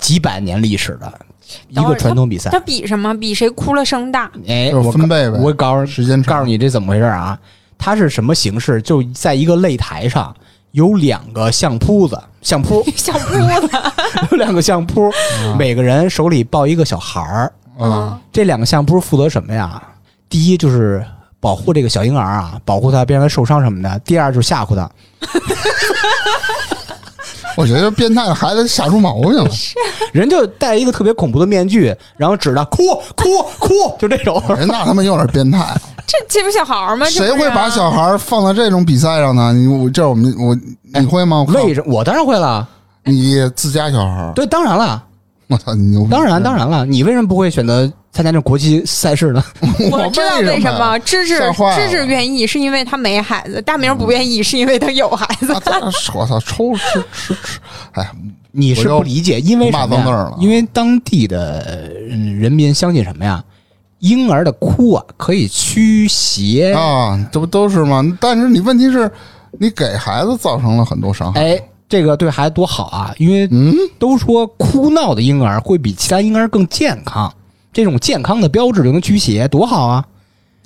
[0.00, 1.20] 几百年历史的
[1.68, 2.58] 一个传统比赛它。
[2.58, 3.14] 比什么？
[3.14, 4.28] 比谁哭了声大？
[4.48, 7.38] 哎，就是我分贝呗我告诉时间告诉你这怎么回事啊？
[7.78, 8.82] 它是什么形式？
[8.82, 10.34] 就在一个擂台上
[10.72, 13.70] 有两个相扑子，相扑 相扑子，
[14.32, 15.08] 有两个相扑，
[15.56, 17.52] 每个人手里抱一个小孩儿。
[17.78, 19.82] 啊，这两个项不是负责什么呀？
[20.28, 21.04] 第一就是
[21.40, 24.90] 保护这个小婴儿啊，保护他别让他受伤什么的；第二就是吓唬他。
[27.56, 29.48] 我觉得变态的孩子吓出毛病了。
[30.12, 34.42] 人就戴一个特别恐怖的面具，然后指着哭哭哭，就这种。
[34.56, 35.74] 人那他妈有点变态，
[36.06, 37.06] 这这不小孩儿吗？
[37.08, 39.54] 谁会把小孩放到这种比赛上呢？
[39.54, 40.54] 你我这我们我
[41.00, 41.38] 你会吗？
[41.38, 42.68] 我靠为什我当然会了，
[43.04, 45.02] 你自家小孩，对，当然了，
[45.48, 46.10] 我操，你牛逼！
[46.10, 49.44] 当然当然了，你为什么不会选择参加这国际赛事呢？
[49.92, 51.38] 我知道为什么，芝芝
[51.76, 55.52] 芝芝愿意是因为他没孩子，大明不愿意是因为他有孩子。
[56.14, 57.60] 我操，抽吃吃吃，
[57.92, 58.10] 哎，
[58.50, 60.36] 你是不理解，因为什么呀骂到那儿了？
[60.40, 63.42] 因为当地的嗯人民相信什么呀？
[64.00, 66.72] 婴儿的哭啊，可以驱邪。
[66.74, 68.02] 啊，这不都是吗？
[68.20, 69.10] 但是你问题是，
[69.58, 71.40] 你给孩子造成了很多伤害。
[71.40, 73.14] 哎，这个对孩子多好啊！
[73.18, 77.32] 因为嗯，都说哭闹的婴儿会比其他婴儿更健康，
[77.72, 80.04] 这种健康的标志就能驱邪，多好啊！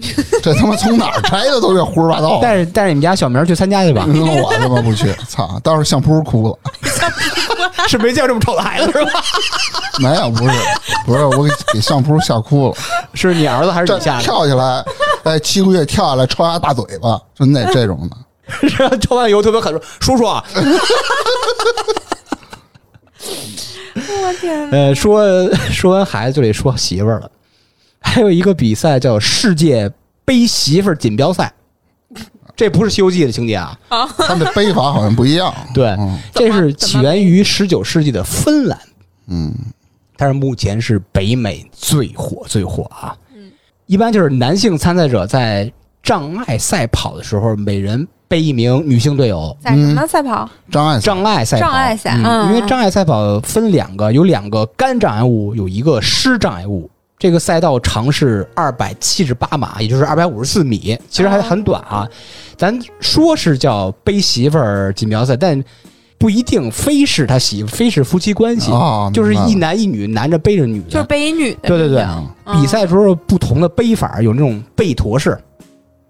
[0.42, 2.40] 这他妈从哪儿摘的都是胡说八道。
[2.40, 5.60] 带着带着你们家小明去参加去吧， 那我他妈不去，操！
[5.62, 6.58] 到时候相扑哭了，
[7.86, 9.10] 是没见过这么丑的孩子是吧？
[10.00, 10.54] 没有，不是，
[11.04, 12.74] 不是，我给给相扑吓哭了，
[13.12, 14.22] 是你儿子还是你吓的？
[14.22, 14.82] 跳起来，
[15.24, 18.16] 哎，七个月跳下来抽他大嘴巴，就那这种的。
[18.50, 20.44] 是抽完以后特别狠，说叔叔啊，
[23.94, 24.76] 我天哪！
[24.76, 27.30] 呃，说说完孩子就得说媳妇儿了。
[28.00, 29.90] 还有一个比赛叫世界
[30.24, 31.52] 背媳妇儿锦标赛，
[32.56, 35.54] 这不是《西游记》的情节啊，他的背法好像不一样。
[35.74, 38.78] 对，嗯这是起源于十九世纪的芬兰，
[39.28, 39.54] 嗯，
[40.16, 43.14] 但是目前是北美最火最火啊。
[43.86, 45.70] 一般就是男性参赛者在
[46.02, 49.56] 障碍赛跑的时候，每人背一名女性队友。
[49.60, 50.48] 在什么赛跑？
[50.70, 52.16] 障碍赛障碍赛跑，障碍赛
[52.48, 56.90] 因为障碍赛跑分两个，有两个干障碍物，有一个湿障碍物。
[57.18, 62.08] 这个赛道长是二百七十八码，也就是二百五十四米，其实还很短啊。
[62.56, 65.62] 咱说是叫背媳妇儿锦标赛，但
[66.16, 70.88] 不一定非是他媳妇，非是夫妻关系，啊，就是一男一女，男着背着女的。
[70.88, 72.00] 就是背一女的，对对对。
[72.00, 72.58] 嗯。
[72.58, 75.38] 比赛时候不同的背法，有那种背驮式，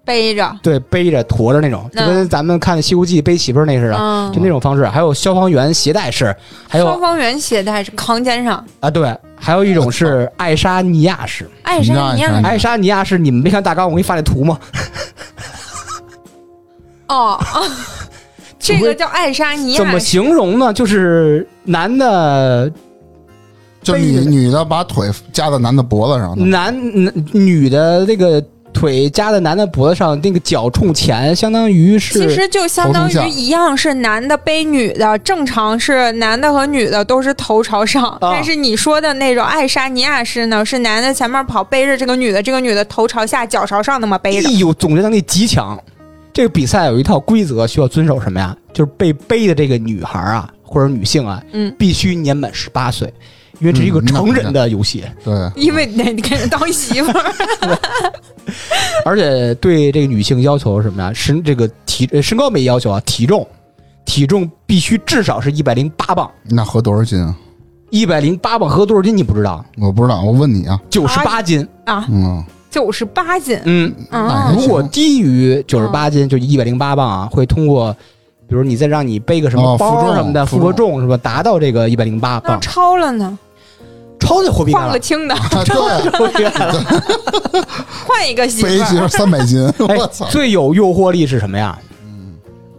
[0.04, 4.32] 背着，对，背着驮着那种，就嗯跟咱们看《西游记》背媳妇儿那似的，嗯。
[4.32, 4.86] 就，那种方式。
[4.86, 6.34] 还有消防员携带式，
[6.68, 11.48] 还有消防员携带是扛肩上，啊，对，还有一种是爱沙尼亚式。
[11.62, 14.58] 爱沙尼亚尼爱沙尼亚式，你们没看大纲，我给你发那图吗？
[17.08, 17.62] 哦， 啊
[18.58, 20.72] 这个叫爱沙尼亚怎么，形容呢？
[20.72, 22.70] 就是男的
[23.82, 28.42] 就女女的把腿夹在男的脖子上，男男女的那个
[28.80, 44.52] 腿夹在男的脖子上，那个脚冲前，相当于是其实就相当于一样，是男的背女的，正常是男的和女的都是头朝上，但是你说的那种爱沙尼亚式呢，是男的前面跑背着这个女的，这个女的头朝下，脚朝上那么背着哎。
[44.52, 45.78] 呦，总结能力极强。
[46.32, 48.56] 这个比赛有一套规则，需要遵守什么呀？
[48.72, 53.12] 就是被背的这个女孩啊，或者女性啊，嗯，必须年满十八岁，
[53.60, 57.32] 因为这是一个成人的游戏，对，因为你给人当媳妇儿，
[59.04, 61.12] 而且对这个女性要求什么呀？
[61.14, 63.46] 身这个体呃身高没要求啊，体重
[64.04, 67.34] 体重必须至少是一百零八磅，那合多少斤啊？
[67.90, 69.64] 一百零八磅合多少斤你不知道？
[69.78, 70.80] 我不知道，我问你啊。
[70.88, 72.06] 九十八斤啊。
[72.08, 73.60] 嗯，九十八斤。
[73.64, 77.92] 嗯，那嗯还，如果低于九十八斤，就一百零八磅啊，会通过，
[78.48, 81.16] 比如你再让你背个什么哦负重包什么的，负重是吧？
[81.16, 83.38] 达到这个一百零八那磅，超了呢？
[84.20, 85.74] 超就货币换个，轻的，啊对，
[86.10, 86.84] 货了。
[88.06, 89.08] 换一个媳妇背媳妇儿。
[89.08, 90.26] 三百斤，哎 我操！
[90.26, 91.76] 最有诱惑力是什么呀？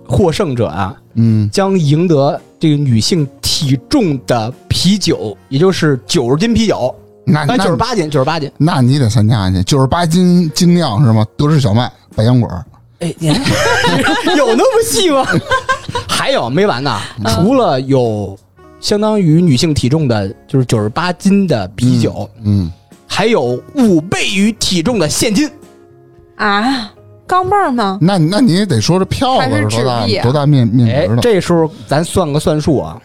[0.07, 6.93] 获胜者啊，嗯，将赢得这个女性体重的啤酒，也就是九十斤啤酒，
[7.25, 8.51] 那哎，九十八斤，九十八斤。
[8.57, 11.25] 那你得参加去，九十八斤精酿是吗？
[11.37, 12.49] 德式小麦百香果，
[12.99, 13.27] 哎，你
[14.37, 15.25] 有那么细吗？
[16.07, 16.99] 还有没完呢？
[17.29, 18.37] 除了有
[18.81, 22.69] 相当于女性体重的，就是九十八斤的啤酒，嗯，
[23.07, 25.49] 还有五倍于体重的现金。
[26.35, 26.91] 啊，
[27.27, 27.99] 钢镚儿吗？
[28.01, 31.21] 那那你也得说这票子还是是多大纸币啊多大面面哎值，的？
[31.21, 32.99] 这时候咱算个算数啊，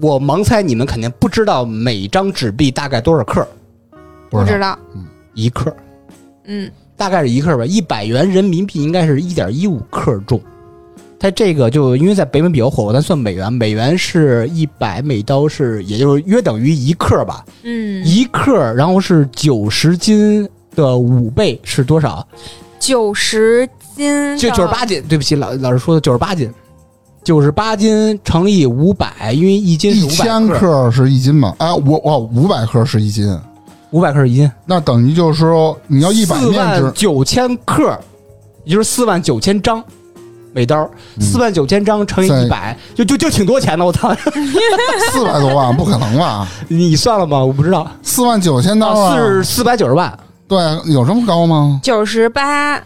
[0.00, 3.46] 我盲猜你们肯定不知道每张纸币大概多少克，
[4.30, 4.78] 不知道。
[5.34, 5.74] 一克
[6.44, 10.40] 嗯，大概是一克吧，一百元人民币应该是一点一五克重。
[11.26, 22.24] 它这个就因为在北美比较火，咱算美元，美元是一百美刀是，也就是约等于一克吧，嗯，一克，然后是九十斤的五倍是多少？
[22.78, 24.86] 九十斤，就九十八。
[24.86, 26.48] 斤，对不起，老老师说的九十八斤，
[27.24, 31.56] 九十八斤乘以五百，因为一斤是一五百千克是一斤嘛？
[31.58, 33.36] 啊，我我五百克是一斤，
[33.90, 37.98] 五百克是一斤，那等于就是说你要一百四面值万，九千克，
[38.62, 39.82] 也就是四万九千张
[40.56, 40.88] 美刀，
[41.20, 44.10] 四万九千张乘以一百，就就就挺多钱的，我操！
[45.12, 46.48] 四百多万，不可能吧？
[46.68, 47.44] 你算了吗？
[47.44, 49.16] 我不知道，四万九千刀啊，啊！
[49.18, 51.78] 是四百九十万，对，有这么高吗？
[51.82, 52.80] 九十八，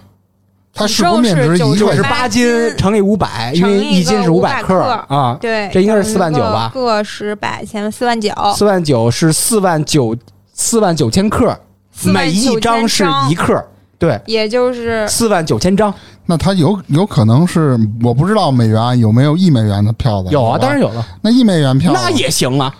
[0.75, 1.79] 它是不面值一？
[1.79, 5.39] 九十八斤乘以五百，因为一斤是个500克500啊。
[5.41, 10.17] 对，这应该是四万九吧个十百千四万九，四万九是四万九
[10.53, 11.57] 四万九千克，
[12.03, 13.65] 每一张是一克，
[14.01, 15.93] 对，也就是四万九千张
[16.25, 20.31] 那他有有可能是我不知道美元有没有一美元的票子？
[20.31, 22.75] 有啊，当然有了，那一美元票那也行啊，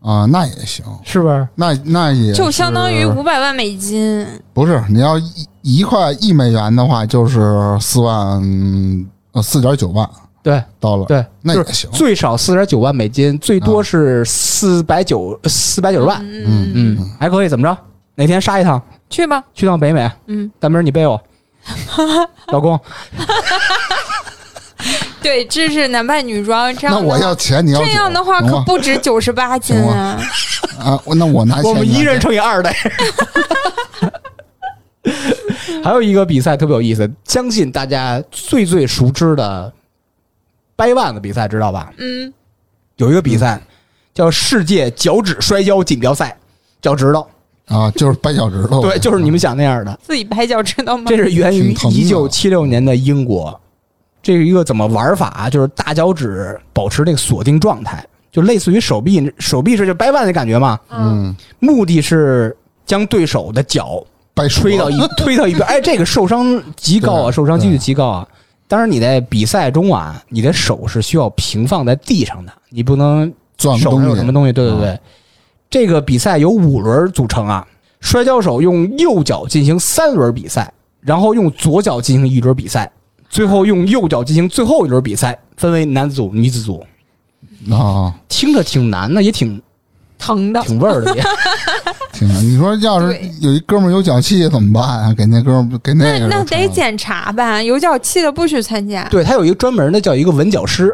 [0.00, 1.46] 啊，那也行，是不是？
[1.54, 4.26] 那那也就相当于是五百万美金。
[4.52, 7.38] 不是你要一一块一美元的话，就是
[7.80, 8.42] 四万
[9.30, 10.08] 呃四点九万
[10.42, 11.88] 对到了，对，那也行。
[11.92, 17.78] 最少四点九万美金，最多是四百九四百九十万，嗯，嗯，还可以，怎么着？
[18.14, 19.42] 哪天杀一趟，去吧。
[19.54, 21.22] 去趟北美，嗯，大明儿你背我，
[22.48, 22.78] 老公，
[25.22, 27.14] 对，这是男扮女装，这样那的话。
[27.14, 30.18] 我要钱，你要这样的话可不止九十八斤啊！
[30.78, 32.72] 啊，那我拿钱，我们一人乘以二的。
[35.82, 39.72] 还有一个比赛特别有意思，相信大家最最熟知的
[40.76, 41.92] 掰腕子比赛，知道吧？
[41.98, 42.32] 嗯，
[42.96, 43.60] 有一个比赛
[44.12, 46.36] 叫世界脚趾摔跤锦标赛，
[46.82, 47.26] 脚趾头，
[47.70, 49.98] 啊，就是掰脚趾头，对，就是你们想那样的。
[50.02, 51.04] 自己掰脚趾头吗？
[51.06, 53.58] 这是源于一九七六年的英国，
[54.22, 55.48] 这是一个怎么玩法啊？
[55.48, 60.78] 就是大脚趾保持那个锁定状态，就类似于手臂手臂是就掰腕的感觉嘛。
[60.90, 64.04] 嗯，嗯，目的是将对手的脚
[64.34, 68.28] 掰折推到一 推到一边，哎，这个受伤极高啊，受伤几率极高啊。
[68.66, 74.52] 当然，你在比赛中啊，你的手是需要平放在地上的，你不能手上有什么东西。
[74.52, 74.98] 对对对，
[75.70, 77.64] 这个比赛由五轮组成啊，
[78.00, 82.90] 摔跤手用右脚进行三轮比赛，然后用左脚进行一轮比赛，
[83.28, 86.84] 最后用右脚进行最后一轮比赛，分为男子组、女子组。
[87.70, 89.62] 啊，听着挺难的，也挺
[90.18, 90.60] 疼的。
[90.62, 91.22] 挺味儿的也。
[92.12, 92.44] 挺难。
[92.44, 95.14] 你说要是有一哥们儿有脚气怎么办啊？
[95.14, 99.06] 给那哥们儿给那个那那得检查吧，有脚气的不许参加。
[99.08, 100.92] 对他有一个专门的叫一个纹脚师，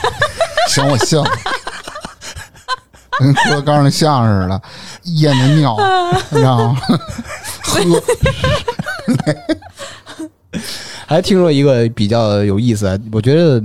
[0.70, 1.28] 行，我信了。
[3.18, 4.62] 跟郭德纲那相声似的，
[5.20, 5.76] 咽着尿，
[6.30, 6.80] 你知道吗？
[7.62, 7.80] 喝
[11.06, 13.62] 还听说一个比较有意思，我觉得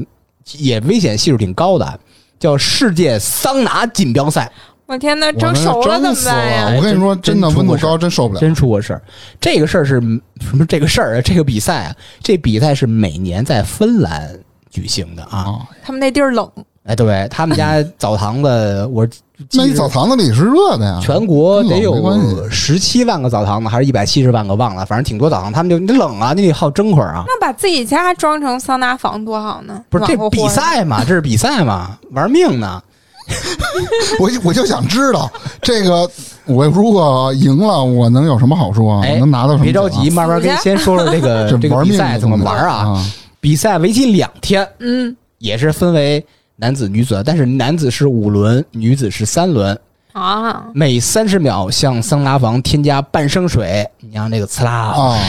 [0.53, 1.99] 也危险系数挺高的，
[2.39, 4.51] 叫世界桑拿锦标赛，
[4.85, 6.75] 我天呐，我那蒸熟了怎么办！
[6.75, 8.39] 我跟你说，真真的温度高，真受不了。
[8.39, 9.01] 真出过事儿。
[9.39, 10.65] 这个事儿是什么？
[10.67, 14.37] 这个事儿啊，这个比赛啊，这比赛是每年在芬兰
[14.69, 15.37] 举行的啊。
[15.39, 16.49] 啊，他们那地儿冷，
[16.83, 19.07] 哎，对他们家澡堂子，我
[19.51, 20.99] 那你澡堂子里是热的呀？
[21.01, 25.51] 全国得有十七万个澡堂子，还是一百七十万个，忘了，反正挺多澡堂。
[25.51, 27.23] 他们就你冷啊，你得好蒸会儿啊。
[27.27, 29.83] 那把自己家装成桑拿房多好呢？
[29.89, 32.81] 不是这比赛嘛，这是比赛嘛，玩命呢。
[34.19, 35.31] 我我就想知道
[35.61, 36.09] 这个，
[36.45, 39.01] 我如果赢了，我能有什么好处啊？
[39.03, 39.63] 哎我能拿到什么？
[39.63, 42.89] 别着急，，慢慢跟先说说这个 这这个比赛怎么玩啊？
[42.89, 43.05] 啊？
[43.39, 46.25] 比赛为期两天，嗯也是分为
[46.63, 49.77] 男子、女子，但是男子是五轮，女子是三轮。
[50.13, 55.19] 啊，每三十秒向桑拿房添加半升水，你像那个呲啦啊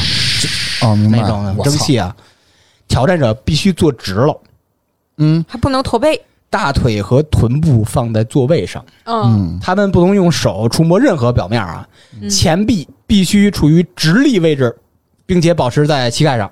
[0.83, 1.19] 哦，明白。
[1.19, 2.15] 那种蒸汽啊，
[2.87, 4.41] 挑战者必须坐直了，
[5.17, 5.45] 嗯。
[5.49, 6.23] 还不能驼背。
[6.49, 9.23] 大腿和臀部放在座位上，嗯。
[9.25, 11.89] 嗯他们不能用手触摸任何表面啊，
[12.21, 12.31] 嗯。
[12.31, 14.73] 前臂必须处于直立位置，
[15.27, 16.49] 并且保持在膝盖上，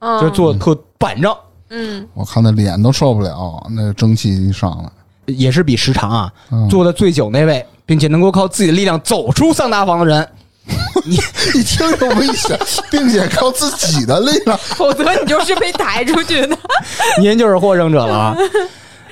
[0.00, 1.34] 嗯，就是坐特板正。
[1.70, 4.90] 嗯我看那脸都受不了，那个蒸汽一上来，
[5.34, 10.28] 也是比时长啊，嗯坐的最久那位，并且能够靠自己的力量走出桑拿房的人，
[11.06, 11.16] 你
[11.54, 12.58] 你听就危险，
[12.90, 14.58] 并且靠自己的力量。
[14.58, 16.58] 否则你就是被抬出去的。
[17.20, 18.36] 您就是获胜者了啊。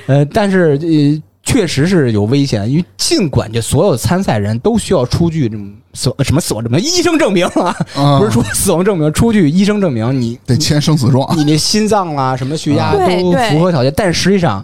[0.06, 14.62] 呃，但是呃，确实是有危险，因为尽管这所有参赛人都需要出具这种死什么死亡证明、医生证明啊，啊不是说死亡证明，出具医生证明，你得签生死状，你那心脏啦、什么血压都符合条件，但实际上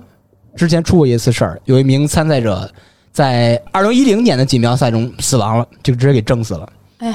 [0.54, 2.70] 之前出过一次事儿，有一名参赛者
[3.10, 6.68] 在二零一零年的锦标赛中死亡了，就直接给蒸死了。
[6.98, 7.14] 哎。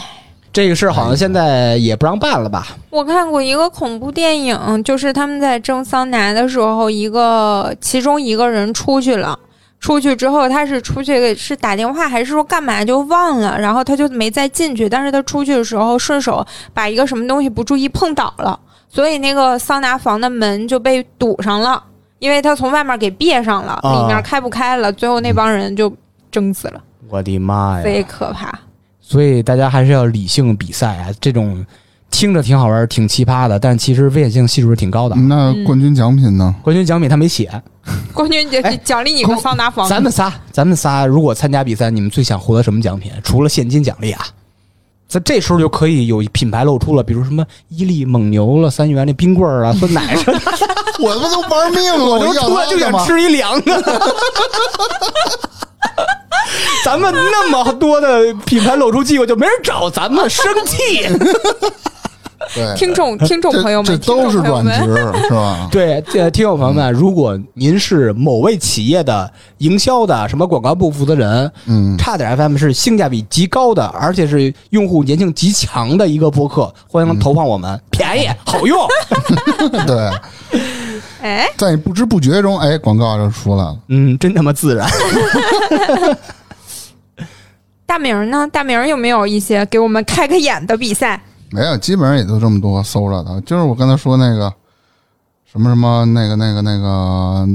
[0.52, 2.70] 这个事儿好像现在也不让办了吧？
[2.90, 9.38] 我看过一个恐怖电影，就是他们在蒸桑拿的时候，一个其中一个人出去了。
[9.80, 14.90] 出去之后，他是出去是打电话还是说干嘛就忘了，然后他就没再进去。
[14.90, 18.60] 但是他出去的时候顺手把一个什么东西不注意碰倒了，
[18.90, 21.82] 所以那个桑拿房的门就被堵上了，
[22.20, 24.92] 因为他从外面给别上了，啊里面开不开了。
[24.92, 25.92] 最后那帮人就
[26.30, 27.84] 蒸死了，我的妈呀！
[27.84, 28.52] 贼可怕。
[29.00, 31.66] 所以大家还是要理性比赛啊，这种
[32.12, 35.16] 听着挺好玩、挺奇葩的，但其实危险性系数是挺高的。
[35.16, 36.54] 那冠军奖品呢？
[36.62, 37.50] 冠军奖品他没写，
[38.14, 43.12] 冠军节哎奖励你个桑拿房，咱们仨，咱们仨如果参加比赛，你们最想获得什么奖品？
[43.24, 44.26] 除了现金奖励啊，
[45.08, 50.52] 在这时候就可以有品牌露出了，比如什么伊利、蒙牛了、三元那冰棍儿啊、 酸奶什么的，
[51.00, 53.06] 我他妈都玩命了，我就要突然就想？
[53.06, 53.82] 吃一凉的。
[56.84, 61.08] 咱们那么多的品牌露出机会，就没人找咱们，生气。
[62.56, 64.96] 对，听众听众朋友们，这都是转职
[65.28, 65.68] 是吧？
[65.72, 78.88] 对，这听众朋友们， 如果您是某位企业的营销的什么广告部负责人，嗯，差点 FM 是性价比极高的，而且是用户粘性极强的一个播客，欢迎投放我们，便宜好用。
[79.86, 80.12] 对，
[81.22, 83.78] 哎，在你不知不觉中，哎，广告就出来了。
[83.90, 84.90] 嗯，真他妈自然。
[87.86, 88.48] 大明儿呢？
[88.52, 91.22] 大明儿有没有一些给我们开开眼的比赛？
[91.52, 93.42] 没有，基本上也就这么多搜着的。
[93.42, 94.54] 就是我刚才说那个
[95.52, 97.48] 什么什么那个那个那个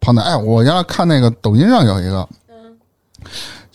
[0.00, 2.28] 胖的，哎，我原来看那个抖音上有一个，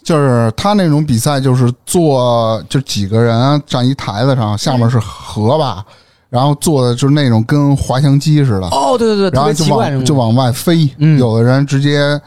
[0.04, 5.86] 就是他那种比赛，就是坐就几个人站一台子上，下面是河吧，
[6.30, 11.20] 然后坐的就是那种跟滑翔机似的，哦，对对对，然后就往就往外飞，嗯。
[11.20, 12.20] 有的人直接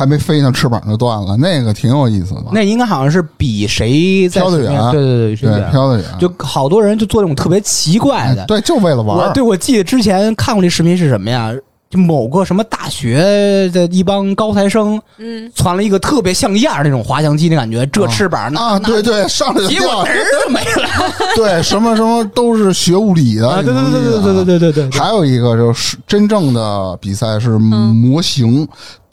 [0.00, 2.44] 还没飞呢，翅膀就断了，那个挺有意思的。
[2.52, 8.44] 那应该好像是比谁在飘得远对对对，谁对，远飘得远，就好多人就做这种特别奇怪的。
[8.44, 9.28] 哎对，就为了玩儿。
[9.28, 11.52] 我对我记得之前看过这视频是什么呀？
[11.90, 20.88] 就某个什么大学的一帮高材生嗯，传了一个特别像样儿那种滑翔机的感觉，这翅膀那啊，对对，上来就结果掉嘚儿就没了
[21.34, 23.60] 对，什么什么都是学物理的， 啊！
[23.60, 28.68] 对对对对对对对对对对，还有一个就是真正的比赛是模型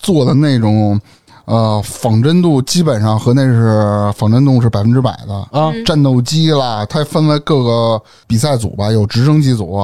[0.08, 0.97] 做的那种，
[1.43, 5.36] 呃，仿真度基本上和那是仿真度是百分之百的。
[5.51, 9.78] 啊战斗机啦，它分为各个比赛组吧，有直升机组，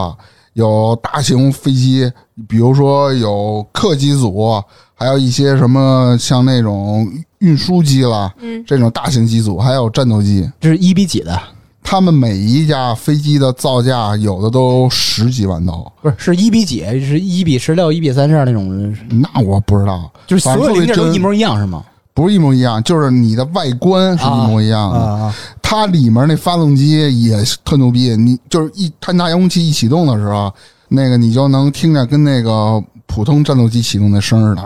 [0.53, 2.09] 有大型飞机，
[2.47, 4.63] 比如说有客机组，
[4.95, 7.05] 还有一些什么像那种
[7.39, 10.49] 运输机啦，嗯，这种大型机组，还有战斗机。
[10.61, 11.37] 这是一比几的？
[11.83, 16.83] 他们每一架飞机的造价有的都十几万刀，不是，是一比几？
[17.01, 21.33] 是一比十六、一比三十二那种，那我不知道，就是所有零件都一模。
[21.33, 21.83] 一样是吗？
[22.13, 24.99] 不是一模一样，就是你的外观是一模一样的。
[24.99, 30.53] 啊，它里面那发动机也是特牛逼，你就是一它拿遥控器一启动的时候，
[30.89, 32.79] 那个你就能听见跟那个
[33.13, 34.61] 普通战斗机启动的声似的，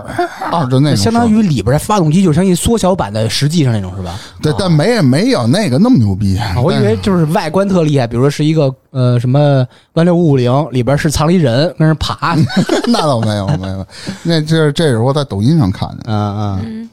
[0.50, 0.98] 啊，就那种声。
[0.98, 4.18] 相当于里边的发动机就相当于缩小版的实际上那种是吧？
[4.42, 6.38] 对，但没也没有那个那么牛逼。
[6.38, 12.46] 啊我以为就是外观特厉害，比如说是一个呃什么弯六五五零，里边是藏了一人跟人爬，嗯
[12.88, 13.86] 那倒没有没有，
[14.24, 16.04] 那这这是我在抖音上看的。
[16.08, 16.90] 嗯，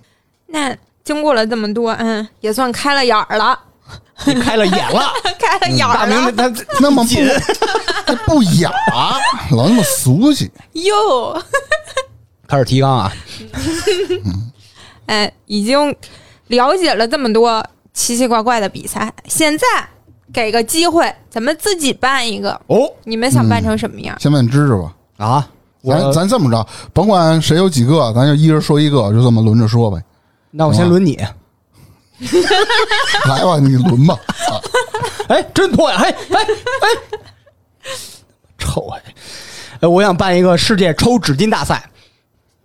[0.48, 3.57] 那经过了这么多，嗯，也算开了眼儿了，
[4.26, 7.05] 你开了眼了， 开了眼了明他他那么
[8.07, 8.70] 不不雅，
[9.51, 10.51] 老那么俗气。
[10.72, 11.42] 哟，
[12.47, 13.12] 开始提纲啊，
[15.07, 15.95] 哎，已经
[16.49, 19.66] 了解了这么多奇奇怪怪的比赛，现在
[20.32, 22.90] 给个机会，咱们自己办一个，哦。
[23.05, 24.18] 你们想办成什么样？
[24.20, 25.49] 先问芝芝吧，啊，
[25.84, 30.03] 咱咱这么着，甭管谁有几个，咱就一人说一个，就这么轮着说呗。
[30.51, 31.18] 那我先轮你，
[33.28, 34.18] 来吧，你轮吧。
[35.28, 36.38] 哎，真脱呀，哎哎
[36.80, 36.88] 哎，
[38.58, 39.02] 臭哎！
[39.80, 41.88] 哎，我想办一个世界抽纸巾大赛，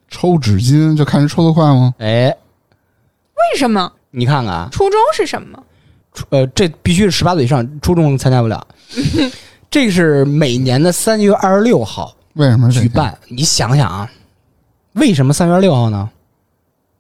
[0.10, 1.94] 抽纸巾就看谁抽得快吗？
[2.00, 3.92] 哎，为什么？
[4.12, 5.64] 你看看啊，初衷是什么？
[6.32, 8.66] 呃，这必须是十八岁以上，初中参加不了。
[9.72, 12.70] 这是每年的三月二十六号为什么？
[12.72, 14.10] 举办，你想想啊，
[14.94, 16.10] 为什么三月二十六号呢？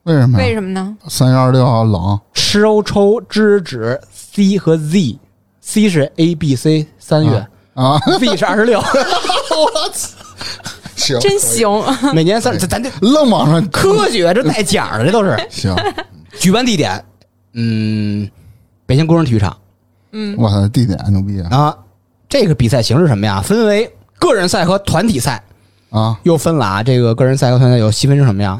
[0.09, 0.37] 为什么？
[0.39, 0.97] 为什么呢？
[1.07, 10.09] 三月二十六号冷，吃欧抽知指 C 和 Z，C 是 A B C 三月、啊，z 是二十六， 我操
[10.95, 11.69] 行，真行，
[12.13, 15.37] 每年三，咱咱这愣往上科学这带奖的，这都是。
[15.49, 15.75] 行。
[16.39, 17.05] 举办地点，
[17.53, 18.27] 嗯，
[18.87, 19.55] 北京工人体育场
[20.11, 21.55] 嗯我操，地点牛逼啊！
[21.55, 21.77] 啊。
[22.27, 23.41] 这个比赛形式什么呀？
[23.41, 25.43] 分为个人赛和团体赛，
[25.91, 26.81] 啊，又分了啊。
[26.83, 28.59] 这个个人赛和团体赛有细分成什么呀？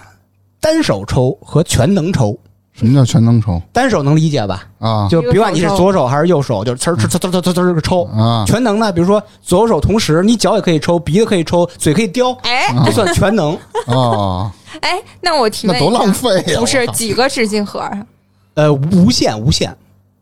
[0.60, 2.38] 单手抽和全能抽。
[2.72, 4.64] 什么叫全能抽单手能理解吧？
[4.80, 5.06] 啊？
[5.10, 8.06] 就别管你是左手还是右手，就呲呲呲呲呲呲呲儿抽。
[8.06, 13.54] 啊全能呢，比如说左右手同时，你脚也可以抽，鼻子可以抽，嘴可以叼，哎这算全能。
[13.88, 14.50] 啊，
[14.80, 16.60] 哎，那我提问那多浪费呀！
[16.60, 18.06] 不是几个纸巾盒啊？
[18.54, 19.76] 呃，无限无限，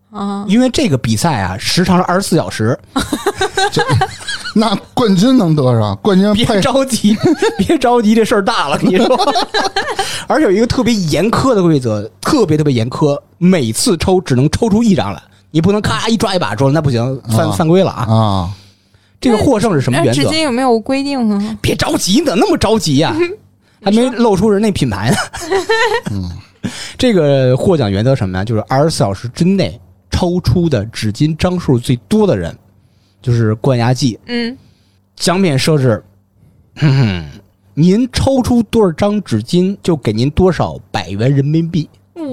[0.10, 2.76] 啊，因为这个比赛啊，时长是二十四小时。
[4.58, 5.96] 那冠军能得上？
[6.02, 7.16] 冠军别着急，
[7.58, 9.18] 别着急，这事儿大了，跟你说。
[10.28, 18.06] 而且有一个特别严苛的规则，特别特别严苛，每次抽只能抽出一张来，你不能咔一抓一把说那不行，犯啊犯规了啊！
[18.12, 18.50] 啊，
[19.22, 20.24] 这个获胜是什么原则？
[20.24, 21.58] 巾有没有规定啊？
[21.62, 23.16] 别着急，你怎么那么着急呀、
[23.84, 25.18] 还没露出人那品牌呢。
[26.12, 26.30] 嗯，
[26.98, 28.44] 这个获奖原则什么呀？
[28.44, 29.80] 就是二十四小时之内
[30.10, 32.58] 抽出的纸巾张数最多的人，
[33.28, 34.18] 就是冠亚季。
[34.28, 34.58] 嗯，
[35.18, 36.02] 奖品设置，
[36.78, 37.26] 哼哼，
[37.74, 41.90] 您抽出多少张纸巾，就给您多少百元人民币。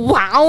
[0.06, 0.46] 哇哦，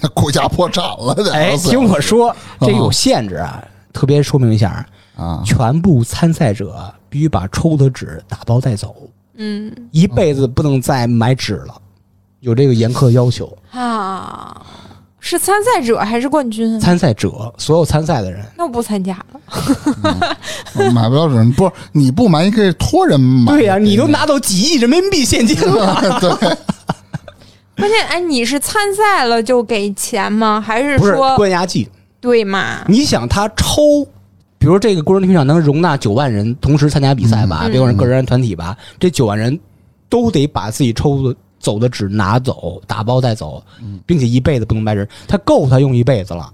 [0.00, 1.30] 那国家破产了得。
[1.30, 8.96] 哎，听我说，这有限制啊，特别说明一下，啊，全部参赛者必须把抽的纸打包带走，
[9.36, 11.74] 嗯一辈子不能再买纸了，
[12.40, 13.54] 有这个严苛要求。
[13.72, 14.64] 啊，
[15.26, 16.78] 是参赛者还是冠军啊？
[16.78, 19.40] 参赛者，所有参赛的人，那我不参加了。
[20.92, 23.50] 买不了准，不是你不买，你可以托人买。
[23.52, 26.28] 对呀、你都拿到几亿人民币现金了， 对，
[27.74, 30.60] 关键哎，你是参赛了就给钱吗？
[30.60, 31.88] 还是说冠亚季？
[32.20, 32.84] 对嘛？
[32.86, 34.06] 你想他抽，
[34.58, 39.58] 比如这个工人体育场能容纳九万人同时参加比赛吧，嗯别管是个人团体吧，这九万人
[40.10, 41.34] 都得把自己抽的
[41.64, 43.64] 走的纸拿走，打包带走，
[44.04, 46.48] 并且一辈子不能买纸，他够他用一辈子了。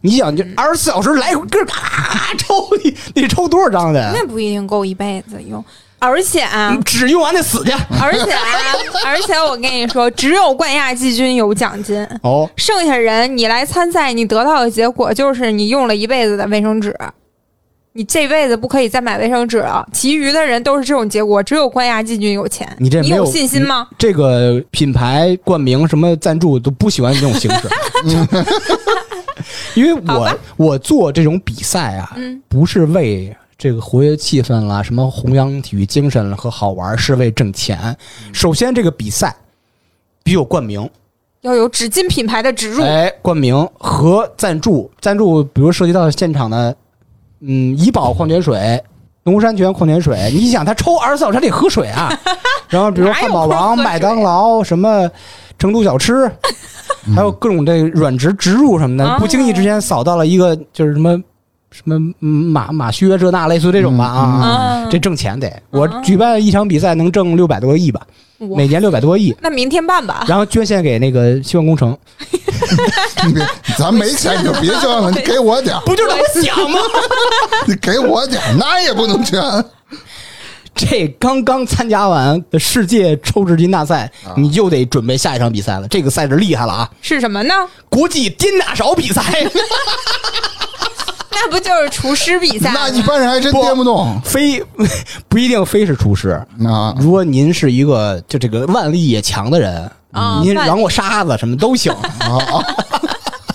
[0.00, 4.10] 你想，就二十四小时来回跟咔抽，你 你抽多少张的？
[4.14, 5.62] 那不一定够一辈子用，
[5.98, 7.72] 而且啊，纸用完得死去。
[8.00, 8.40] 而且啊，
[9.04, 16.96] 而且我跟你说，只有冠亚季军有奖金，哦，剩下人你来参赛，你得到的结果就是你用了一辈子的卫生纸。
[17.92, 19.86] 你这辈子不可以再买卫生纸了。
[19.92, 22.68] 其余的人都是这种结果，只有关押季军有钱。
[22.78, 23.88] 你你这你有信心吗？
[23.98, 27.68] 这个品牌冠名什么赞助都不喜欢这种形式，
[29.74, 37.96] 因为我我做这种比赛啊，嗯不是为这个活跃气氛啦，什么弘扬体育精神和好玩，是为挣钱。
[38.32, 39.34] 首先，这个比赛
[40.22, 40.88] 必有冠名，
[41.40, 42.84] 要有纸巾品牌的植入。
[42.84, 46.74] 哎，冠名和赞助，赞助比如涉及到现场的，
[47.40, 48.82] 嗯，怡宝矿泉水。
[49.22, 52.10] 农山泉矿泉水，你想他抽二十四小时他得喝水啊，
[52.70, 55.08] 然后比如汉堡王、麦当劳什么
[55.58, 56.28] 成都小吃，
[57.14, 59.18] 还有各种这软植植入什么的，哦。
[59.20, 61.22] 不经意之间扫到了一个就是什么
[61.70, 65.52] 什么嗯马马靴这那类似这种吧啊，嗯这挣钱得。
[65.68, 68.06] 我举办一场比赛能挣六百多个亿吧，哇
[68.40, 70.24] 每年六百多亿，那明天办吧。
[70.26, 71.96] 然后捐献给那个希望工程，
[73.26, 76.80] 你别，咱没钱你就别捐了，你给我点，不就这么想吗？
[77.68, 79.42] 你给我点，那也不能捐。
[80.74, 85.86] 这刚刚参加完世界抽纸巾大赛，你就得准备下一场比赛了。
[85.88, 86.90] 这个赛事厉害了啊！
[87.02, 87.54] 是什么呢？
[87.90, 89.22] 国际颠大勺比赛，
[91.32, 92.80] 那不就是厨师比赛吗？
[92.82, 94.62] 那一般人还真颠不动非
[95.28, 96.30] 不一定非是厨师。
[96.66, 96.94] 啊。
[96.98, 99.90] 如果您是一个就这个腕力也强的人，
[100.42, 101.92] 您扬过沙子什么都行。
[101.92, 102.64] 啊，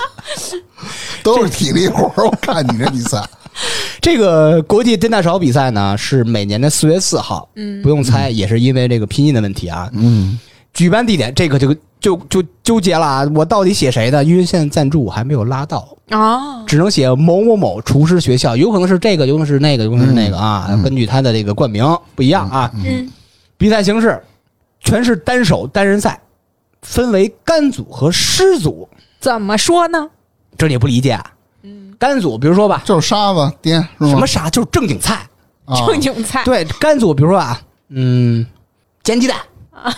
[1.21, 2.25] 都是体力活儿。
[2.25, 3.21] 我看你这比赛，
[3.99, 9.89] 这个国际颠大勺比赛呢，是每年的四月四号，嗯，不用猜，也是因为这个拼音的问题啊。
[9.93, 10.39] 嗯，
[10.73, 14.23] 举办地点这个就就就纠结了啊，我到底写谁的？
[14.23, 15.87] 因为现在赞助我还没有拉到。
[16.09, 20.79] 啊，只能写某某某厨师学校，有可能是这个，有可能是那个，有可能是那个啊。
[20.83, 21.83] 根据他的这个冠名
[22.13, 22.71] 不一样啊。
[22.75, 23.11] 嗯，
[23.57, 24.21] 比赛形式
[24.81, 26.21] 全是单手单人赛，
[26.83, 28.87] 分为干组和湿组。
[29.19, 30.07] 怎么说呢？
[30.55, 31.25] 这你也不理解啊？
[31.63, 33.81] 嗯，干组，比如说吧，就是沙子颠？
[33.97, 35.27] 什么沙就是正经菜。
[35.65, 36.43] 啊正经菜。
[36.45, 38.45] 对，干组，比如说啊，嗯，
[39.03, 39.35] 煎鸡蛋、
[39.71, 39.91] 啊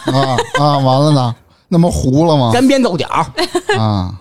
[0.57, 0.77] 啊！
[0.77, 1.35] 完了呢，
[1.67, 2.51] 那么糊了吗？
[2.53, 3.07] 干煸豆角、
[3.77, 4.13] 啊，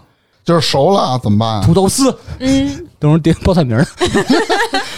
[0.44, 1.62] 就是熟了怎么办啊？
[1.64, 3.86] 土豆丝，嗯，等会儿点报菜名儿。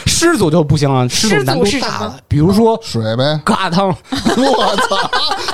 [0.07, 3.86] 湿组就不行了，湿组难度大了，比如说水呗，疙瘩汤。
[3.88, 4.96] 我操，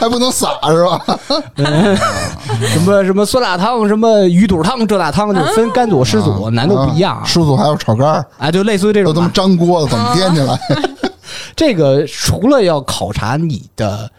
[0.00, 1.18] 还不能撒是吧？
[2.72, 7.24] 什么什么酸辣汤，什么鱼肚汤，这辣汤就分干组、湿组，难度不一样啊。
[7.26, 9.32] 师傅还有炒肝儿，啊，就类似于这种都他妈。
[9.34, 10.58] 粘锅了，怎么颠起来？
[11.54, 14.10] 这个除了要考察你的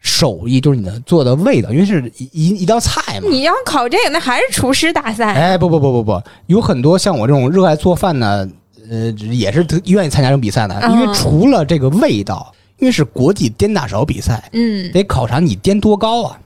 [0.00, 3.28] 手艺，就是你的做的味道，因为是一一一道菜嘛。
[3.30, 5.32] 你要考这个，那还是厨师大赛。
[5.34, 8.48] 哎，不不不不不，有很多像我这种热爱做饭呢，
[8.90, 16.38] 呃，也是特愿意参加这种比赛的，嗯因为除了这个味道，因为是国际颠大勺比赛，嗯，得考察你颠多高啊。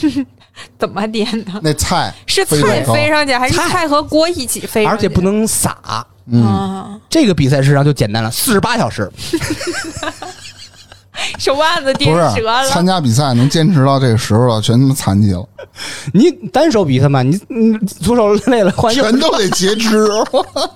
[0.78, 1.52] 怎么颠的？
[1.62, 4.96] 那菜是菜飞上去，还是菜菜和锅一起飞上去？
[4.96, 6.06] 而且不能撒。
[6.26, 9.10] 嗯，啊，这个比赛实际上就简单了，四十八小时。
[11.38, 12.86] 手腕子颠折了参。
[12.86, 15.46] 加比赛能坚持到这个时候了，全他妈残疾了，
[16.12, 20.08] 你单手比赛嘛，你你左手累了换全都得截肢。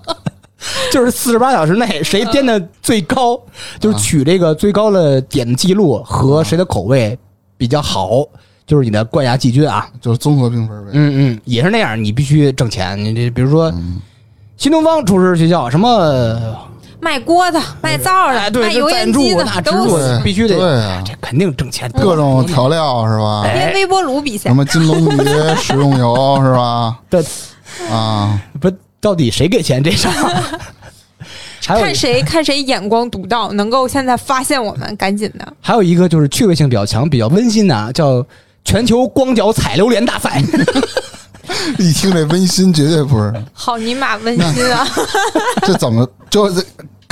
[0.91, 3.39] 就是四十八小时内谁颠的最高，
[3.79, 7.19] 就是取这个最高的点记录和谁的口味
[7.59, 8.25] 比较好，
[8.67, 9.87] 就是你的冠亚季军啊。
[10.01, 10.91] 就是综合评分呗。
[10.95, 12.99] 嗯嗯，也是那样，你必须挣钱。
[12.99, 13.71] 你这比如说，
[14.57, 16.41] 新东方厨师学校什么，
[17.05, 21.91] 卖锅的、卖灶的、哎，对，卖油烟机的那，都入是必须得，对啊这肯定挣钱。
[21.93, 23.43] 各种调料是吧？
[23.45, 24.57] 哎连微波炉比赛什。
[24.57, 26.97] 么金龙鱼食用油是吧？
[27.11, 27.23] 对
[27.91, 30.15] 啊，不，到底谁给钱这事儿
[31.67, 35.47] 看谁看谁眼光独到，能够现在发现我们，赶紧的。
[35.61, 38.25] 还有一个就是趣味性比较强、比较温馨的啊，叫
[38.65, 40.43] 全球光脚踩榴莲大赛。
[41.79, 43.33] 一听这温馨，绝对不是。
[43.53, 44.87] 好尼玛温馨啊！
[45.67, 46.65] 这怎么就是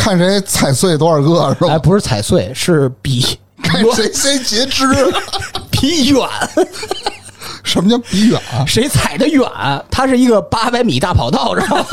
[0.03, 1.79] 看谁踩碎多少个是哎，吧？
[1.79, 3.25] 不是踩碎，是比
[3.63, 4.85] 看谁先截肢。
[5.71, 6.29] 比远，
[7.63, 8.67] 什么叫比远啊？
[8.67, 9.49] 谁踩得远，
[9.93, 11.85] 它是一个八百米大跑道，知道吗？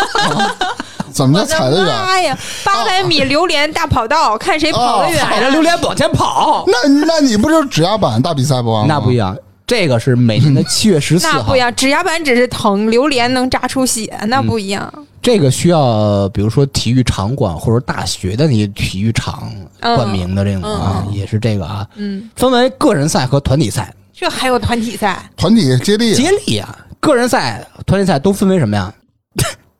[1.11, 1.85] 怎么叫踩的远？
[1.85, 2.35] 妈呀！
[2.63, 5.19] 八百米榴莲大跑道，看谁跑得远。
[5.23, 8.95] 踩着榴莲往前跑，那那你不就是指压板大比赛不完吗？
[8.95, 9.37] 那不一样。
[9.67, 14.91] 这个是每年的七月十四号那不一，样，指压板只是疼，榴莲能扎出血，那不一样。
[15.21, 19.51] 这个需要比如说体育场馆或者大学的那些体育场
[19.81, 23.93] 嗯冠名的这种啊，也是这个啊，嗯，分为个人赛和团体赛。
[24.13, 28.93] 这还有团体赛，团体接力，接力啊，个人赛、团体赛都分为什么呀？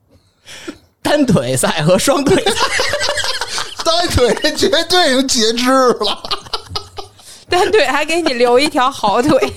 [1.02, 2.52] 单腿赛和双腿赛。
[3.84, 6.24] 单腿绝对有截肢了。
[7.50, 9.54] 单腿还给你留一条好腿，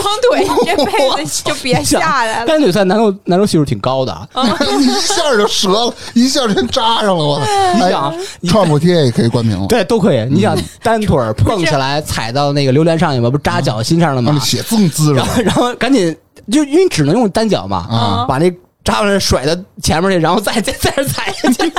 [0.00, 0.84] 双腿，你 这
[1.16, 2.46] 辈子就别下来了。
[2.46, 4.28] 单腿赛难度难度系数挺高的
[4.80, 7.46] 一下就折了，一下全扎上了，我操！
[7.74, 8.14] 你想，
[8.48, 10.24] 创补贴也可以冠名了，对都可以。
[10.30, 13.30] 你想单腿儿蹦起来踩到那个榴莲上去吗？
[13.30, 14.44] 不是扎脚心上了吗让那？
[14.44, 16.16] 血锃滋上然后 然后赶紧
[16.50, 18.26] 就因为只能用单脚嘛，啊！
[18.28, 18.52] 把那
[18.84, 21.72] 扎完了甩到前面去，然后再再再踩下去。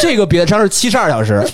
[0.00, 1.44] 这个比赛长是七十二小时，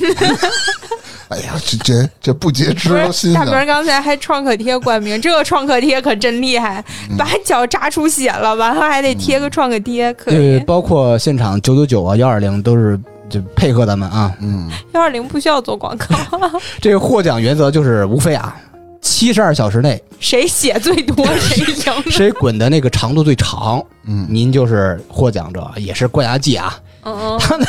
[1.29, 2.91] 哎呀，这这这不截肢
[3.35, 3.66] 大明。
[3.66, 10.61] 刚才还创可贴冠名，这个创可贴可真厉害，嗯把脚扎出血了，完了还得贴个创可贴，可对，以。
[10.61, 12.99] 包括现场九九九啊、幺二零都是
[13.29, 14.33] 就配合咱们啊。
[14.41, 16.07] 嗯，幺二零不需要做广告，
[16.81, 18.55] 这个获奖原则就是无非啊，
[19.01, 22.11] 七十二小时内谁血最多 谁赢。
[22.11, 26.79] 谁滚的那个长度最长，嗯您就是获奖者，也是冠亚季啊。
[27.07, 27.66] 嗯嗯，他们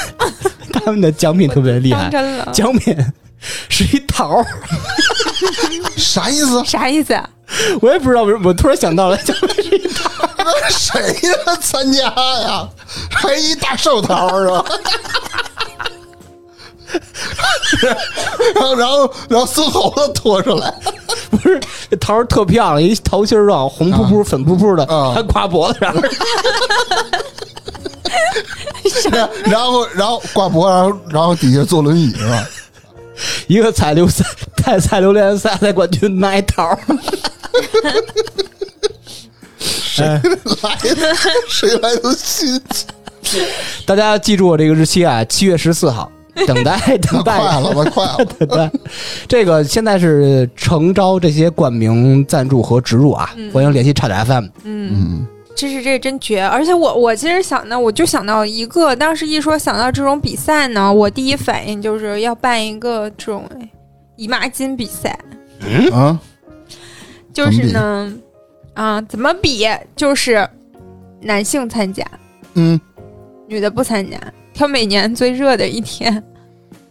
[0.71, 2.95] 他们的奖品特别厉害，当真了，奖品
[3.69, 4.45] 是一桃儿，
[5.97, 6.63] 啥意思？
[6.65, 7.29] 啥意思啊？
[7.81, 10.69] 我也不知道为什么，我突然想到了，奖品是一桃儿。
[10.69, 11.55] 谁呀？
[11.61, 12.67] 参加呀？
[13.11, 14.65] 还一大寿桃是吧？
[18.55, 20.73] 然后，然后，然后孙猴子拖出来，
[21.29, 21.59] 不是，
[21.89, 25.93] 这桃儿特漂亮，一桃心儿状，红扑扑、粉扑扑的，啊还挂脖子上。
[29.45, 32.47] 然后，然后挂脖，然后，然后底下坐轮椅是吧？
[33.47, 34.23] 一个采榴赛、
[34.57, 36.79] 菜菜榴莲赛赛冠军 拿一桃儿，
[39.99, 40.21] 哎
[40.63, 41.15] 来的
[41.47, 42.59] 谁来的新
[43.21, 43.39] 奇？
[43.85, 46.11] 大家记住我这个日期啊，七月十四号，
[46.47, 47.39] 等待 等待。
[47.39, 47.83] 快了吧？
[47.91, 48.17] 快了！
[48.37, 48.71] 等待，
[49.27, 54.45] 这个现在是诚招这些冠名赞助和植入啊，欢迎联系差点 FM。
[54.63, 56.43] 嗯，这是这真绝！
[56.43, 63.49] 而且我我其实想呢，我就想到一个，当时一说想到这种比赛呢，我第一反应就是要办一个这种
[64.17, 65.17] 姨妈巾比赛，
[65.93, 66.19] 啊，
[67.33, 68.13] 就是呢，
[68.73, 69.65] 啊，怎么比？
[69.95, 70.45] 就是
[71.21, 72.05] 男性参加，
[72.55, 72.79] 嗯，
[73.47, 74.19] 女的不参加，
[74.53, 76.21] 挑每年最热的一天。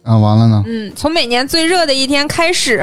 [0.03, 0.63] 啊，完了呢？
[0.67, 2.83] 嗯，从每年最热的一天开始，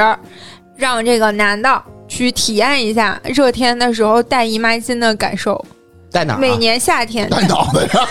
[0.75, 5.64] 让这个男的去体验一下热天的时候带姨妈巾的感受。
[6.09, 6.38] 在哪、啊？
[6.38, 8.05] 每年夏天，带脑袋上，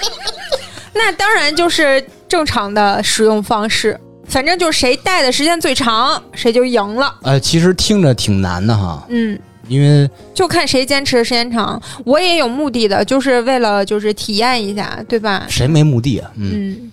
[0.92, 3.98] 那当然就是正常的使用方式。
[4.28, 7.14] 反正就是谁戴的时间最长，谁就赢了。
[7.22, 11.80] 呃，其实听着挺难的哈，嗯，因为就看谁坚持的时间长。
[12.04, 15.46] 我也有目的的，就是为了就是体验一下，对吧？
[15.48, 16.30] 谁没目的啊？
[16.36, 16.90] 嗯，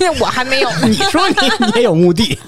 [0.00, 1.36] 嗯， 我还没有呢， 你说你
[1.66, 2.38] 你也有目的，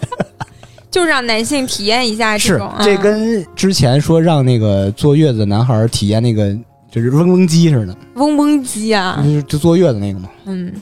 [0.91, 2.73] 就是让男性体验一下这是种。
[2.81, 6.57] 这嗯跟之前说让那个坐月子的男孩体验那个
[6.91, 10.73] 就是嗡嗡机似的，嗡嗡机啊，就是就坐月子那个嘛，嗯，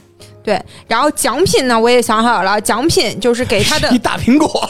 [0.42, 0.62] 对。
[0.86, 4.68] 然后奖品呢，我也想好了，奖品就是给他的 一大苹果，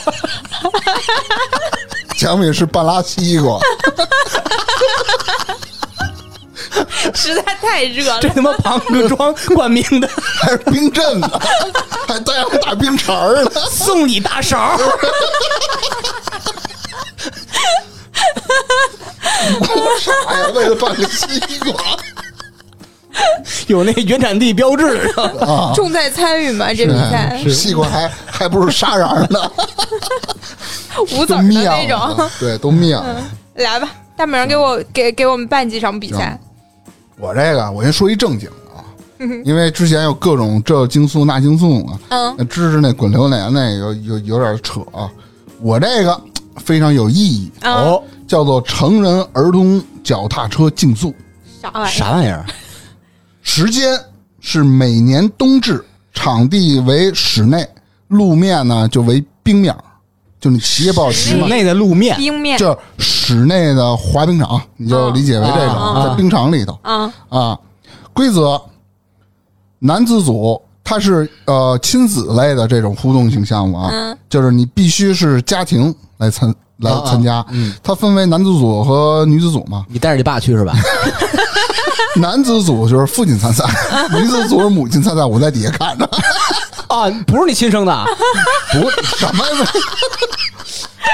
[2.16, 3.58] 奖品是半拉西瓜，
[7.14, 8.28] 实在太热了 这。
[8.28, 10.08] 他妈庞各庄冠名的，
[10.40, 11.40] 还是冰镇的，
[12.08, 13.50] 还带上大冰碴儿呢。
[13.70, 14.76] 送你大勺。
[20.00, 20.46] 啥呀？
[20.54, 21.26] 为了办个西
[21.60, 21.72] 瓜
[23.66, 25.72] 有那原产地标志的，啊？
[25.74, 29.52] 重在参与嘛，这比赛西瓜还还不是沙瓤的，
[30.96, 31.98] 都无籽儿的灭那种。
[31.98, 33.22] 了，对，都灭了。
[33.54, 36.38] 来吧，大明儿给我给给我们办几场比赛。
[37.18, 38.84] 我这个，我先说一正经的啊，
[39.44, 45.10] 因为之前有各种这竞速那竞速嘛，嗯，那芝芝那滚榴莲那有有有点扯啊。
[45.60, 46.20] 我这个
[46.56, 51.14] 非常有意义，嗯，哦，叫做成人儿童脚踏车竞速，
[51.62, 51.90] 啥玩意儿？
[51.90, 52.44] 啥玩意儿？
[53.42, 53.98] 时间
[54.40, 57.66] 是每年冬至，场地为室内，
[58.08, 59.84] 路面呢就为冰面儿，
[60.44, 62.58] 就你骑也不好骑嘛，室内的路面，冰面。
[62.58, 67.58] 这室内的滑冰场，你就理解为这种，啊在冰场里头啊啊。
[68.12, 68.60] 规则：
[69.78, 77.42] 男子组它是呃亲子类的这种互动性项目啊，嗯就是你必须是家庭来参来啊啊参加。
[77.48, 80.74] 嗯，它分为男子组和女子组嘛，你带着你爸去是吧？
[82.20, 83.64] 男子组就是父亲参赛，
[84.14, 86.08] 女子组是母亲参赛，我在底下看着。
[86.94, 88.04] 啊，不是你亲生的，
[88.72, 89.66] 不什么呀？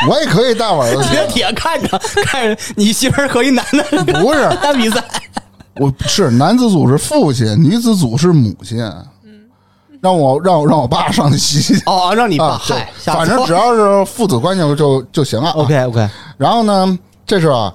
[0.09, 3.83] 我也可以带我儿子你在去，底下看着，看着你媳妇儿和一男的
[4.21, 5.03] 不是打比赛，
[5.77, 8.79] 我是男子组是父亲，女子组是母亲。
[10.03, 15.57] 让我让我让我爸上去洗洗哦，让你爸，嗨，反正只要是父子关系就就行了啊。
[15.57, 16.09] OK OK，
[16.39, 17.71] 然后呢，这是啊，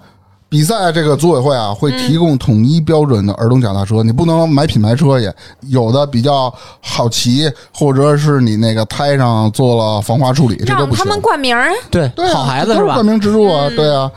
[0.47, 5.29] 比赛这个组委会啊，会提供统一标准的儿童脚踏车，你不能买品牌车去。
[5.67, 10.97] 有的比较好骑，或者是你那个胎上做了防滑处理，这都不行。
[10.97, 13.05] 让他们冠名儿，对，对啊，好孩子是吧冠？
[13.05, 14.09] 名植入啊，对啊。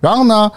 [0.00, 0.50] 然后呢，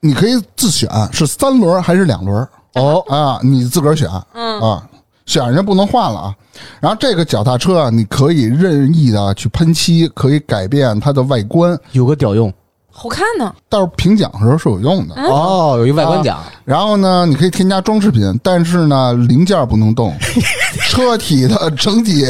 [0.00, 4.82] 你可以自选是三轮还是两轮哦，啊，你自个儿选，嗯啊，
[5.26, 6.34] 选人不能换了啊。
[6.80, 12.52] 然后这个脚踏车啊，你可以任意的去喷漆，可以改变它的外观，有个屌用
[12.98, 13.54] 好看呢。
[13.68, 15.14] 到时候评奖的时候是有用的。
[15.16, 20.16] 哦，有一外观奖，然后呢，你可以添加装饰品，但是呢，零件不能动，
[20.88, 22.24] 车体的整体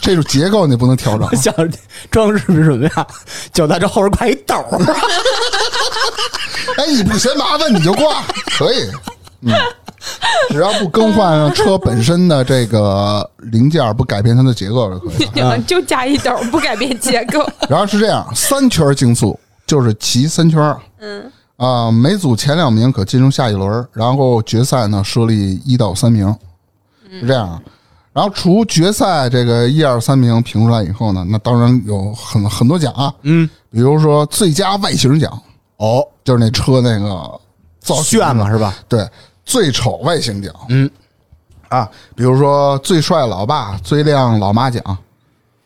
[0.00, 1.28] 这种结构你不能调整。
[1.36, 1.52] 想
[2.12, 3.04] 装饰品什么呀？
[3.52, 4.78] 脚踏车后边挂一斗儿，
[6.78, 8.22] 哎，你不嫌麻烦你就挂，
[8.56, 8.88] 可以，
[9.42, 9.52] 嗯，
[10.50, 15.58] 只要不更换车本身的这个零件，不改变它的结构就可以了。
[15.60, 17.44] 就加一斗，不改变结构。
[17.68, 26.34] 然后是这样，三圈竞速就是骑三圈，嗯，啊、每组前两名可进入下一轮，然后决赛呢设立一到三名，
[27.10, 27.60] 是这样。
[28.12, 35.32] 然后除决赛这个一二三名评出来以后呢，那当然有很很多奖啊，嗯，比如说最佳外形奖，
[35.78, 37.40] 哦，就是那车那个
[37.80, 38.74] 造型炫嘛是吧？
[38.88, 39.08] 对，
[39.44, 40.90] 最丑外形奖，嗯。
[41.70, 44.96] 啊，比如说最帅老爸、最靓老妈奖，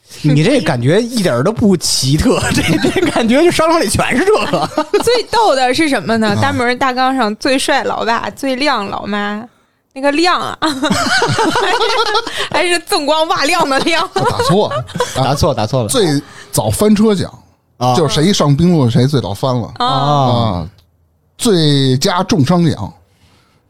[0.23, 4.69] 你这感觉一点都不奇特，这这感觉就商场里全是这个。
[5.05, 6.29] 最逗的是什么呢？
[6.29, 9.45] 啊大门大纲上最帅老爸、最靓老妈，
[9.93, 14.09] 那个亮啊， 还是还是锃光瓦亮的亮。
[14.15, 14.85] 打错了，
[15.15, 17.33] 答错，打错了最早翻车奖，
[17.77, 19.87] 啊就是谁上冰路谁最早翻了啊！
[19.87, 20.69] 啊。
[21.37, 22.93] 最佳重伤奖，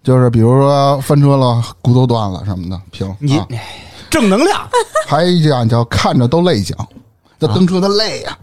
[0.02, 3.46] 就是比如说翻车了，骨头断了什么的，平你啊。
[4.10, 4.60] 正能量
[5.06, 6.76] 还有一项叫看着都累奖，
[7.38, 8.38] 这蹬车的累呀、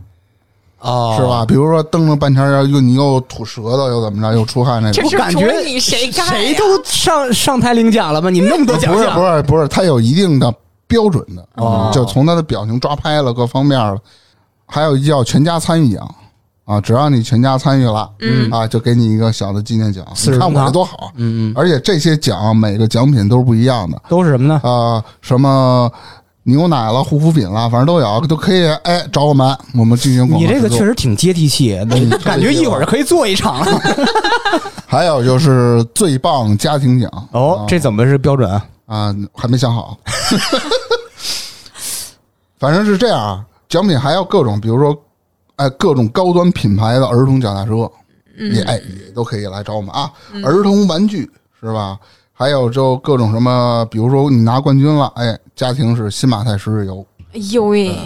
[0.80, 1.26] 哦是？
[1.26, 1.46] 吧？
[1.46, 5.08] 比如说蹬了半天儿，又你又吐舌头，又怎么着，又出汗那种。
[5.10, 8.30] 这感觉你谁干呀谁都上上台领奖了吗？
[8.30, 10.54] 你那么多奖不是项，不是不是，它有一定的
[10.88, 13.98] 标准的，哦就从他的表情抓拍了各方面了。
[14.68, 16.16] 还有一叫全家参与奖
[16.66, 20.06] 啊，只要你全家参与了，嗯啊，就给你一个小的纪念奖。
[20.16, 24.60] 四十你看我分这多好，嗯嗯，而且这些奖每个奖品都是不一样的都是什么呢？
[24.64, 25.92] 啊，什么
[26.44, 31.78] 牛奶了、护肤品了，反正都有，都可以哎找我们，我们进行广告你这个确实挺接地气，
[32.24, 33.82] 感觉一会儿就可以做一场了。
[34.88, 38.66] 还有就是最棒家庭奖哦，这怎么是标准啊？
[38.88, 39.98] 啊，还没想好。
[42.58, 44.96] 反正是这样啊，奖品还要各种，比如说，
[45.58, 47.90] 哎，各种高端品牌的儿童脚踏车，
[48.38, 50.12] 也哎也都可以来找我们啊。
[50.44, 51.30] 儿童玩具
[51.60, 51.98] 是吧？
[52.34, 57.98] 还有就各种什么，比如说你拿冠军了，哎，家庭是新马泰十日游，哎呦喂，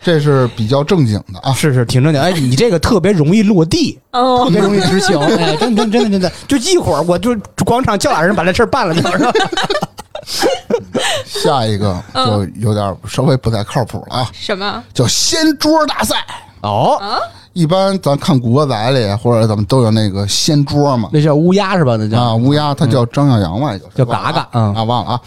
[0.00, 1.52] 这是比较正经的啊。
[1.52, 2.22] 是是挺正经。
[2.22, 5.18] 哎，你这个特别容易落地，特哦，别容易执行。
[5.36, 9.32] 哎，真真真的真的，就一会儿我就广场叫俩人把这事儿办了，就是吧？
[11.26, 14.84] 下一个就有点稍微不太靠谱了啊，什么？
[14.94, 16.24] 叫掀桌大赛。
[16.62, 16.98] 哦，
[17.52, 21.96] 一般咱看古惑仔里或者怎么都有那个掀桌嘛，那叫乌鸦是吧？
[21.96, 25.20] 那叫啊，乌鸦它叫张小杨嘛，也就叫嘎嘎嗯啊，忘了啊。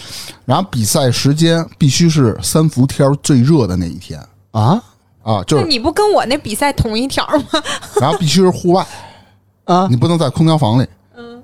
[0.45, 4.19] 然后比赛时间必须是三伏天最热的那一天
[4.51, 4.81] 啊
[5.23, 7.61] 啊，就是你不跟我那比赛同一条吗？
[8.01, 8.85] 然后必须是户外，
[9.65, 10.87] 啊你不能在空调房里，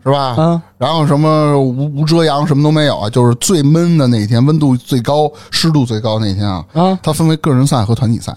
[0.03, 0.35] 是吧？
[0.37, 0.61] 嗯！
[0.77, 6.65] 然后什么无无遮阳什么都没有啊，就是最闷的那一天，温度最高、湿度最高那一天啊。
[6.73, 8.33] 啊它分为个人赛和团体赛。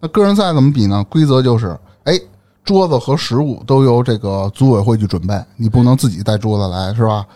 [0.00, 1.04] 那个人赛怎么比呢？
[1.08, 2.18] 规则就是，哎，
[2.64, 7.26] 桌子和食物都由这个组委会去准备，你不能自己带桌子来，是吧？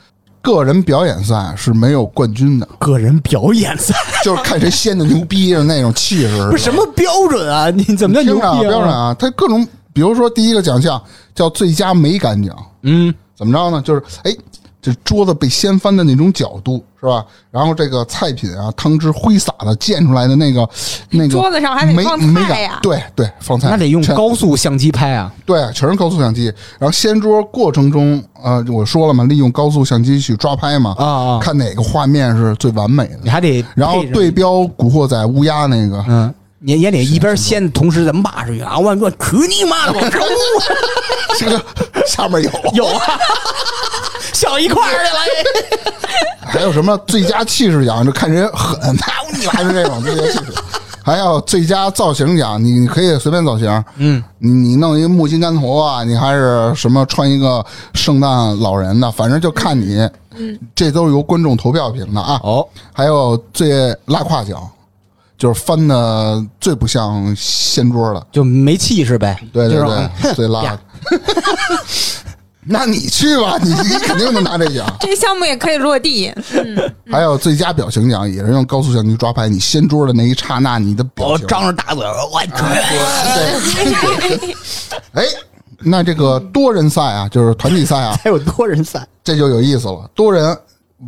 [0.40, 6.50] 个人表演赛是没有冠军的，个人表演赛就是看谁掀的牛逼的那种气势。
[6.50, 7.70] 不是什么标准啊？
[7.70, 9.14] 你怎么叫牛逼标准啊？
[9.18, 11.02] 它各种，比如说第一个奖项
[11.34, 13.80] 叫最佳美感奖，嗯，怎么着呢？
[13.80, 14.36] 就是哎，
[14.82, 17.24] 这桌子被掀翻的那种角度是吧？
[17.50, 20.68] 然后这个菜品啊、汤汁挥洒的溅出来的那个
[21.10, 25.32] 那个桌子上还得美放菜呀对对，放菜那得用高速相机拍啊。
[25.44, 26.46] 对，全是高速相机。
[26.78, 36.02] 然后掀桌过程中，呃，我说了嘛，利用高速相机去抓拍嘛，啊啊看哪个画面是最完美的，你还得然后对标《古惑仔》乌鸦那个。
[36.08, 36.32] 嗯，
[36.66, 38.78] 你也得一边掀，同时咱骂出去啊！
[38.78, 39.92] 我我去你妈的！
[39.92, 40.28] 我可恶！
[41.38, 41.62] 这 个
[42.06, 43.02] 下面有，有啊，
[44.32, 45.20] 小一块儿的了。
[46.40, 50.54] 还有什么最佳气势奖，就看谁狠，操你妈是这种最佳气势。
[51.02, 57.62] 还有最佳造型奖，你你可以随便造型，嗯，你你弄一个木心干头啊，你还是什么穿一个
[57.92, 59.98] 圣诞老人的，反正就看你，
[60.34, 62.40] 嗯，这都是由观众投票评的啊。
[62.42, 64.58] 哦，还有最拉胯奖，
[65.44, 69.38] 就是翻的最不像掀桌的，就没气势呗。
[69.52, 70.74] 对对对， 最拉
[72.66, 74.86] 那你去吧，你你肯定能拿这奖。
[75.00, 76.32] 这项目也可以落地。
[76.54, 81.46] 嗯，还有最佳表情奖，也是用高速相机抓拍你掀桌的那一刹那，你的表我情。
[81.46, 82.48] 张着大嘴，我去，
[85.12, 85.24] 哎，
[85.78, 90.08] 那这个多人赛啊，就是团体赛啊，还有多人赛，这就有意思了。
[90.14, 90.56] 多人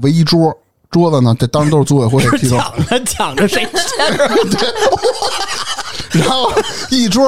[0.02, 0.54] 围一桌，
[0.96, 4.16] 桌子呢，这当然都是组委会提供，抢着抢着谁先
[6.18, 6.50] 然后
[6.90, 7.22] 一桌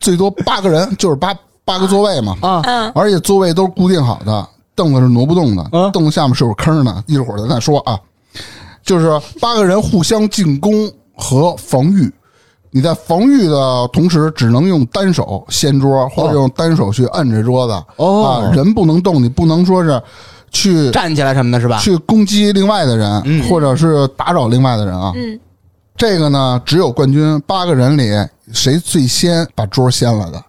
[0.00, 1.32] 最多八个人，就是八
[1.64, 2.60] 八个座位嘛，啊？
[2.64, 2.90] 嗯。
[2.92, 5.92] 而且座位都是固定好的，凳子是挪不动的，嗯。
[5.92, 7.96] 凳子下面是有坑的，一会儿咱再说啊。
[8.82, 9.08] 就是
[9.40, 12.12] 八个人互相进攻和防御，
[12.72, 17.80] 你在防御的同时，只能用单手掀桌，或者用单手去摁这桌子。
[17.94, 18.24] 哦。
[18.24, 20.02] 啊，人不能动，你不能说是
[20.50, 21.78] 去站起来什么的是吧？
[21.78, 25.12] 去攻击另外的人，嗯或者是打扰另外的人啊。
[25.16, 25.38] 嗯，
[25.96, 28.10] 这个呢，只有冠军八个人里
[28.52, 30.42] 谁最先把桌掀了的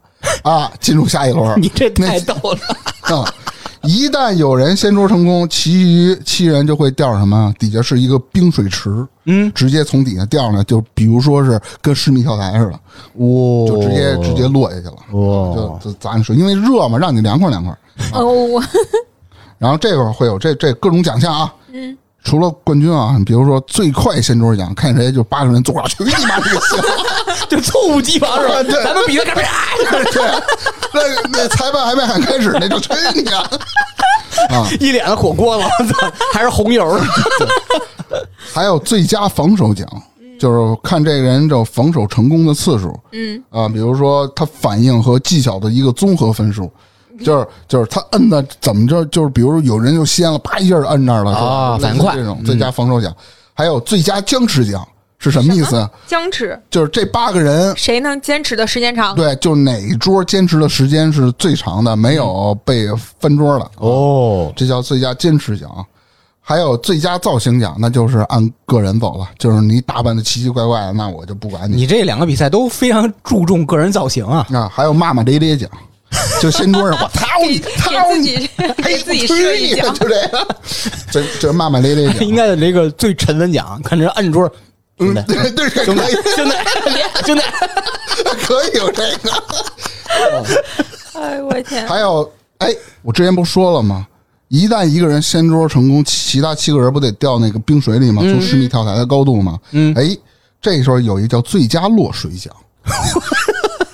[0.49, 1.53] 啊，进入下一轮。
[1.61, 3.33] 你这太逗了，啊，
[3.83, 7.53] 一旦有人掀桌成功，其余七人就会掉什么？
[7.59, 12.79] 底下是一个冰水池，嗯，直接从底下掉呢，就比如说是跟十米跳台似的，
[13.15, 14.93] 哇就直接直接落下去了。
[15.11, 17.75] 哇就就咱说，因为热嘛，让你凉快凉快。
[18.13, 18.63] 哦，我
[19.61, 26.81] 然后这会儿会有这这各种奖项啊，嗯，除了冠军啊，比如说最快掀桌奖，看谁就八个人坐上去，你妈这个掀！
[27.47, 28.63] 就猝不及防是吧？
[28.63, 30.21] 对咱们比赛开始， 对，
[30.93, 33.47] 那那裁判还没喊开始呢，就吹你啊！
[34.49, 35.69] 啊，一脸的火锅了，
[36.33, 36.99] 还是红油。
[38.51, 39.87] 还有最佳防守奖，
[40.39, 42.99] 就是看这个人这防守成功的次数。
[43.11, 46.71] 嗯啊，比如说他反应和技巧的一个综合分数，
[47.23, 53.15] 就是就是他摁的怎么着，就是比如说有人就掀了，啪一下就摁那儿了，啊是吧反应快这种最佳防守奖，
[53.53, 55.89] 还有最佳僵持奖是什么意思？
[56.07, 57.75] 僵持，就是这八个人。
[57.77, 59.15] 谁能坚持的时间长？
[59.15, 62.87] 对，就哪一桌坚持的时间是最长的，没有被
[63.19, 65.69] 翻桌的，哦，这叫最佳坚持奖。
[66.43, 71.75] 还有最佳造型奖，那就是按个人走了，就是你打扮的奇奇怪怪的，那我就不管你。
[71.75, 74.45] 你这两个比赛都非常注重个人造型啊。
[74.51, 75.69] 啊，还有骂骂咧咧奖，
[76.41, 78.49] 就掀桌上我操你， 给操你，
[78.83, 80.47] 给 自己吹设一就这个，
[81.11, 84.51] 这这骂骂咧咧的，应该得这个最沉稳奖，看这摁桌，
[84.97, 86.01] 兄弟，对对对，兄弟
[86.35, 86.55] 兄弟，
[87.25, 87.41] 兄弟，
[88.43, 89.31] 可以有这个。
[91.13, 91.87] 哎我天！
[91.87, 94.05] 还有，哎，我之前不说了吗？
[94.49, 98.21] 一旦一个人掀桌成功，其他七个人不得掉那个冰水里吗？
[98.23, 99.57] 从十米跳台的高度吗？
[99.71, 100.15] 嗯哎，
[100.61, 102.53] 这时候有一个叫最佳落水奖，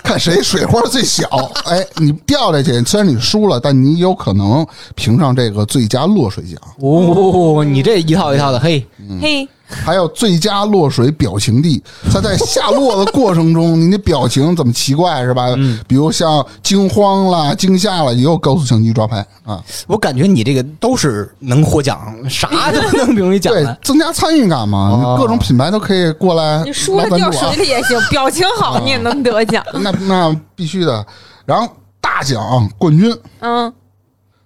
[0.08, 1.28] 看谁水花最小。
[1.66, 6.58] 哎，你掉下去，虽然你输了，但你有可能评上这个最佳落水奖。
[6.80, 8.82] 哦，你这一套一套的，嘿，
[9.20, 15.46] 嘿，还有最佳落水表情帝，他在下落的过程中，你的表情怎么奇怪是吧？
[15.86, 19.62] 比如像惊慌了、惊吓了，也有高速相机抓拍啊。
[19.86, 23.76] 我感觉你这个都是能获奖，啥都能评为奖对，。
[23.82, 29.64] 增加参与感嘛，哦各种品牌都可以过来你输了掉水里也行，表情好你也能得奖。
[29.74, 31.06] 那那必须的。
[31.44, 31.68] 然后
[32.00, 33.72] 大奖冠军嗯，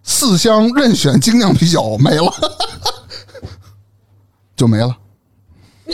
[0.03, 2.33] 四箱任选精酿啤酒没了，
[4.57, 4.97] 就没了。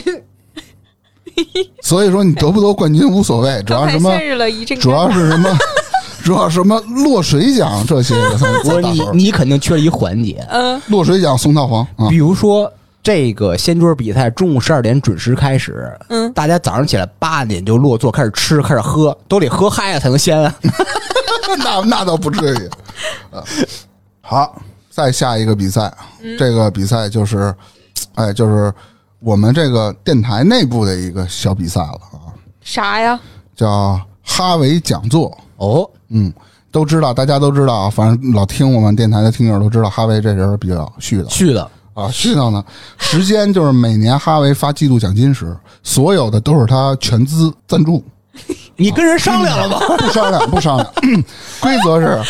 [1.82, 5.56] 所以说你得不得冠军无所谓，主要什么陷入了一主要是什么？
[6.24, 12.16] 主要什么落水奖这些我你才大头儿你肯定缺了一环节，嗯落水奖送套房啊比！
[12.16, 12.70] 如说
[13.02, 20.54] 这个掀桌比赛中午十二点准时开始，嗯，大家早上起来八点就落座开始吃开始喝，都得喝嗨了才能掀啊。
[21.64, 22.68] 那那倒不至于。
[23.34, 23.42] 啊
[24.20, 25.90] 好，再下一个比赛，
[26.22, 27.54] 嗯这个比赛就是，
[28.16, 28.70] 哎，就是
[29.20, 33.18] 我们这个电台内部的一个小比赛了啊，啥呀？
[33.56, 35.36] 叫哈维讲座。
[35.56, 36.32] 哦，嗯，
[36.70, 41.62] 都知道，大家都知道啊，反正老听我们电台的听友都知道，哈维这人比较絮叨去的
[41.94, 42.64] 啊，絮叨呢。
[42.96, 48.02] 时间就是每年哈维发季度奖金时，所有的都是他全资赞助。
[48.76, 49.80] 你跟人商量了吗？
[49.98, 50.92] 不商量，不商量。
[51.60, 52.22] 规则是，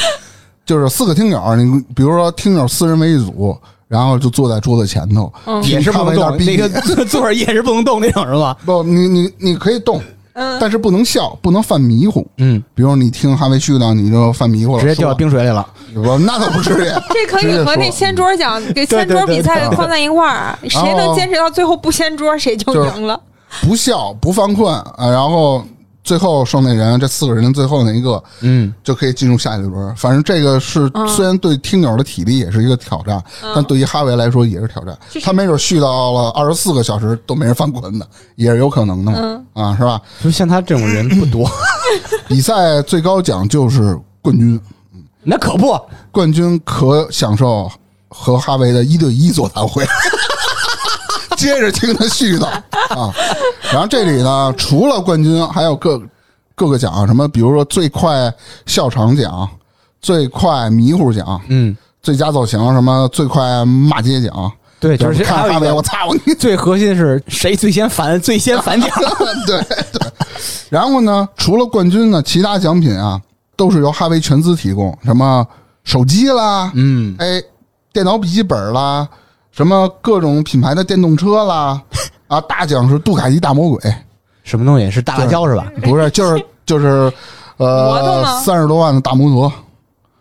[0.65, 3.55] 就是四个听友，你比如说听友四人为一组，
[3.89, 6.69] 然后就坐在桌子前头，嗯也是不能动，那个
[7.07, 8.57] 座儿也是不能动那种是吧？
[8.65, 10.01] 不，你你你可以动，
[10.35, 12.27] 嗯但是不能笑，不能犯迷糊。
[12.37, 15.67] 嗯，比如你听哈维絮叨，你就犯迷糊了，直接掉到冰水里了。
[15.97, 16.89] 我，那倒不至于。
[17.15, 23.19] 这可以和那掀桌奖 给掀桌比赛放在一块儿，谁能坚持到最后不掀桌，谁就赢了。
[23.63, 25.65] 不笑不犯困啊，然后
[26.09, 29.95] 最后剩那人，这四个人最后那一个嗯，就可以进入下一轮。
[29.95, 33.23] 反正这个是嗯虽然对听友的体力也是一个挑战，
[33.55, 34.99] 但对于哈维来说也是挑战。
[35.11, 40.01] 就是他没准续到了二十四个小时都没人犯困的，也是有可能的嘛，嗯啊，是吧？
[40.25, 41.47] 就像他这种人不多。
[42.27, 44.59] 比赛最高奖就是冠军，
[45.23, 45.79] 那可不，
[46.11, 47.71] 冠军可享受
[48.09, 49.87] 和哈维的一对一座谈会。
[51.39, 53.15] 接着听他絮叨啊，
[53.73, 56.03] 然后这里呢，除了冠军，还有各
[56.57, 58.31] 各个奖，什么比如说最快
[58.67, 59.49] 笑场奖、
[60.03, 64.53] 最快迷糊奖、嗯，最佳造型，什么最快骂街奖。
[64.81, 66.35] 对，就是看哈维，我操你！
[66.35, 68.91] 最核心是谁最先烦， 最先反奖。
[69.47, 69.61] 对
[69.93, 70.13] 对。
[70.71, 73.21] 然后呢，除了冠军呢，其他奖品啊
[73.57, 75.47] 都是由哈维全资提供，什么
[75.85, 77.41] 手机啦，嗯，哎，
[77.93, 79.09] 电脑笔记本啦，
[79.59, 81.83] 什么各种品牌的电动车啦，
[82.29, 83.93] 啊，大奖是杜卡迪大魔鬼，
[84.45, 85.67] 什么东西是大辣椒是吧？
[85.83, 87.13] 不是，就是就是，
[87.57, 89.53] 摩托呃，吗三十多万的大摩托，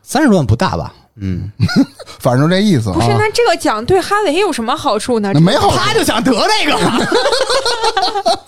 [0.02, 0.92] 三十多万不大吧？
[1.20, 1.52] 嗯，
[2.20, 3.18] 反正这意思不是，啊。
[3.20, 5.32] 那这个奖对哈维有什么好处呢？
[5.34, 6.78] 那没好处他就想得那个。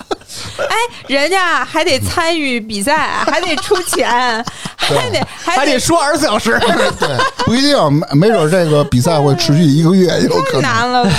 [0.60, 0.76] 哎，
[1.08, 4.08] 人家还得参与比赛，还得出钱，
[4.78, 6.60] 还得还还得说二十四小时。
[7.00, 10.62] 对，不一定，没没准这个比赛会持续一个月，有可能。
[10.62, 11.12] 太难了吧。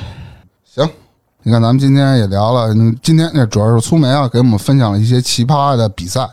[0.74, 0.88] 行，
[1.42, 6.26] 你看咱们今天也聊了，嗯今天那主要是苏梅啊给我们分享了一些奇葩的比赛。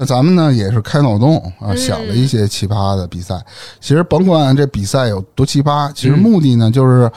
[0.00, 3.38] 那咱们呢也是开脑洞啊，想了一些奇葩的比赛。
[3.80, 7.10] 其实甭管这比赛有多奇葩，其实目的呢就是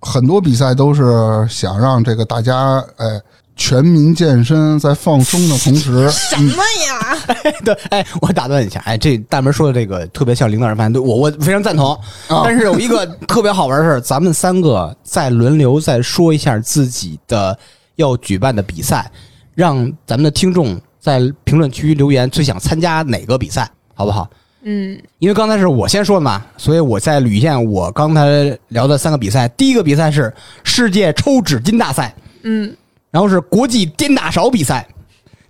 [0.00, 3.06] 很多比赛都是想让这个大家哎
[3.54, 6.52] 全民健身，在放松的同时， 什么
[6.88, 7.16] 呀？
[7.64, 11.94] 对，哎，我打断一下，哎，这大门说的这个特别像领导人饭，对我我非常赞同。
[12.26, 17.56] 啊但是有一个特别好玩的事儿，咱们三个再轮流再说一下自己的
[17.94, 19.08] 要举办的比赛，
[19.54, 24.28] 让咱们的听众在评论区留言最想参加哪个比赛，好不好？
[24.62, 29.48] 嗯，因为刚才是我先说的嘛，所以我再捋一下我刚才聊的三个比赛。
[29.48, 30.30] 第一个比赛是
[30.62, 32.76] 世界抽纸巾大赛，嗯，
[33.10, 34.86] 然后是国际颠大勺比赛，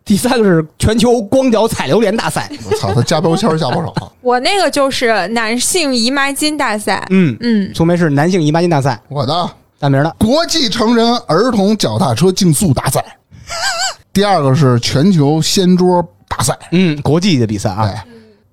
[0.04, 2.48] 第三个是全球光脚踩榴莲大赛。
[2.70, 4.12] 我操，他加标签加不少。
[4.22, 7.04] 我那个就是男性姨妈巾大赛。
[7.10, 10.12] 嗯，嗯，苏梅是男性姨妈巾大赛，我的大名呢？
[10.20, 13.04] 国际成人儿童脚踏车竞速大赛，
[14.12, 16.58] 第二个是全球掀桌大赛。
[16.72, 18.04] 嗯，国际的比赛啊，哎，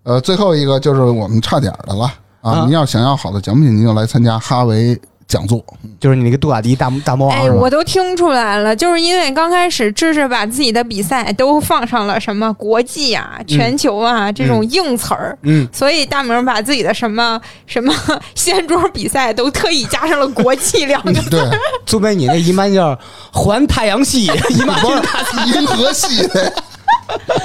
[0.03, 2.05] 呃，最后一个就是我们差点儿的了
[2.41, 2.51] 啊！
[2.51, 5.63] 啊您要想要好的奖品，您就来参加哈维讲座。
[5.99, 15.37] 就是你那个杜卡迪大大魔王哎，我都听出来了，就是因为刚开始知识把自己的比赛都放上了什么国际啊、全球啊、这种硬词儿。
[15.41, 17.93] 嗯，所以大明把自己的什么什么
[18.35, 21.29] 掀桌比赛都特意加上了“国际”两个字。
[21.31, 21.41] 对，
[21.85, 22.97] 苏梅，你那姨妈叫
[23.31, 26.29] 环太阳系 姨妈不巾是银河系。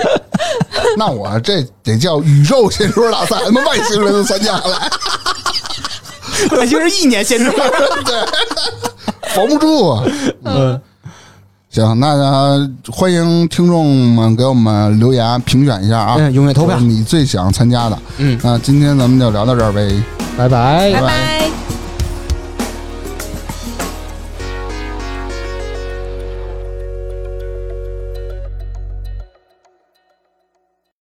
[0.98, 4.54] 那我这得叫宇宙掀桌大赛，他妈外星人都参加
[6.50, 7.52] 来，外星人意念掀桌。
[8.04, 10.04] 对，防不住啊。
[10.44, 10.80] 嗯，
[11.70, 17.98] 行，那、呃欢迎听众们给我们留言评选一下啊，嗯踊跃投票就是你最想参加的。
[18.18, 19.90] 嗯那今天咱们就聊到这儿呗。
[20.36, 21.61] 拜拜拜拜。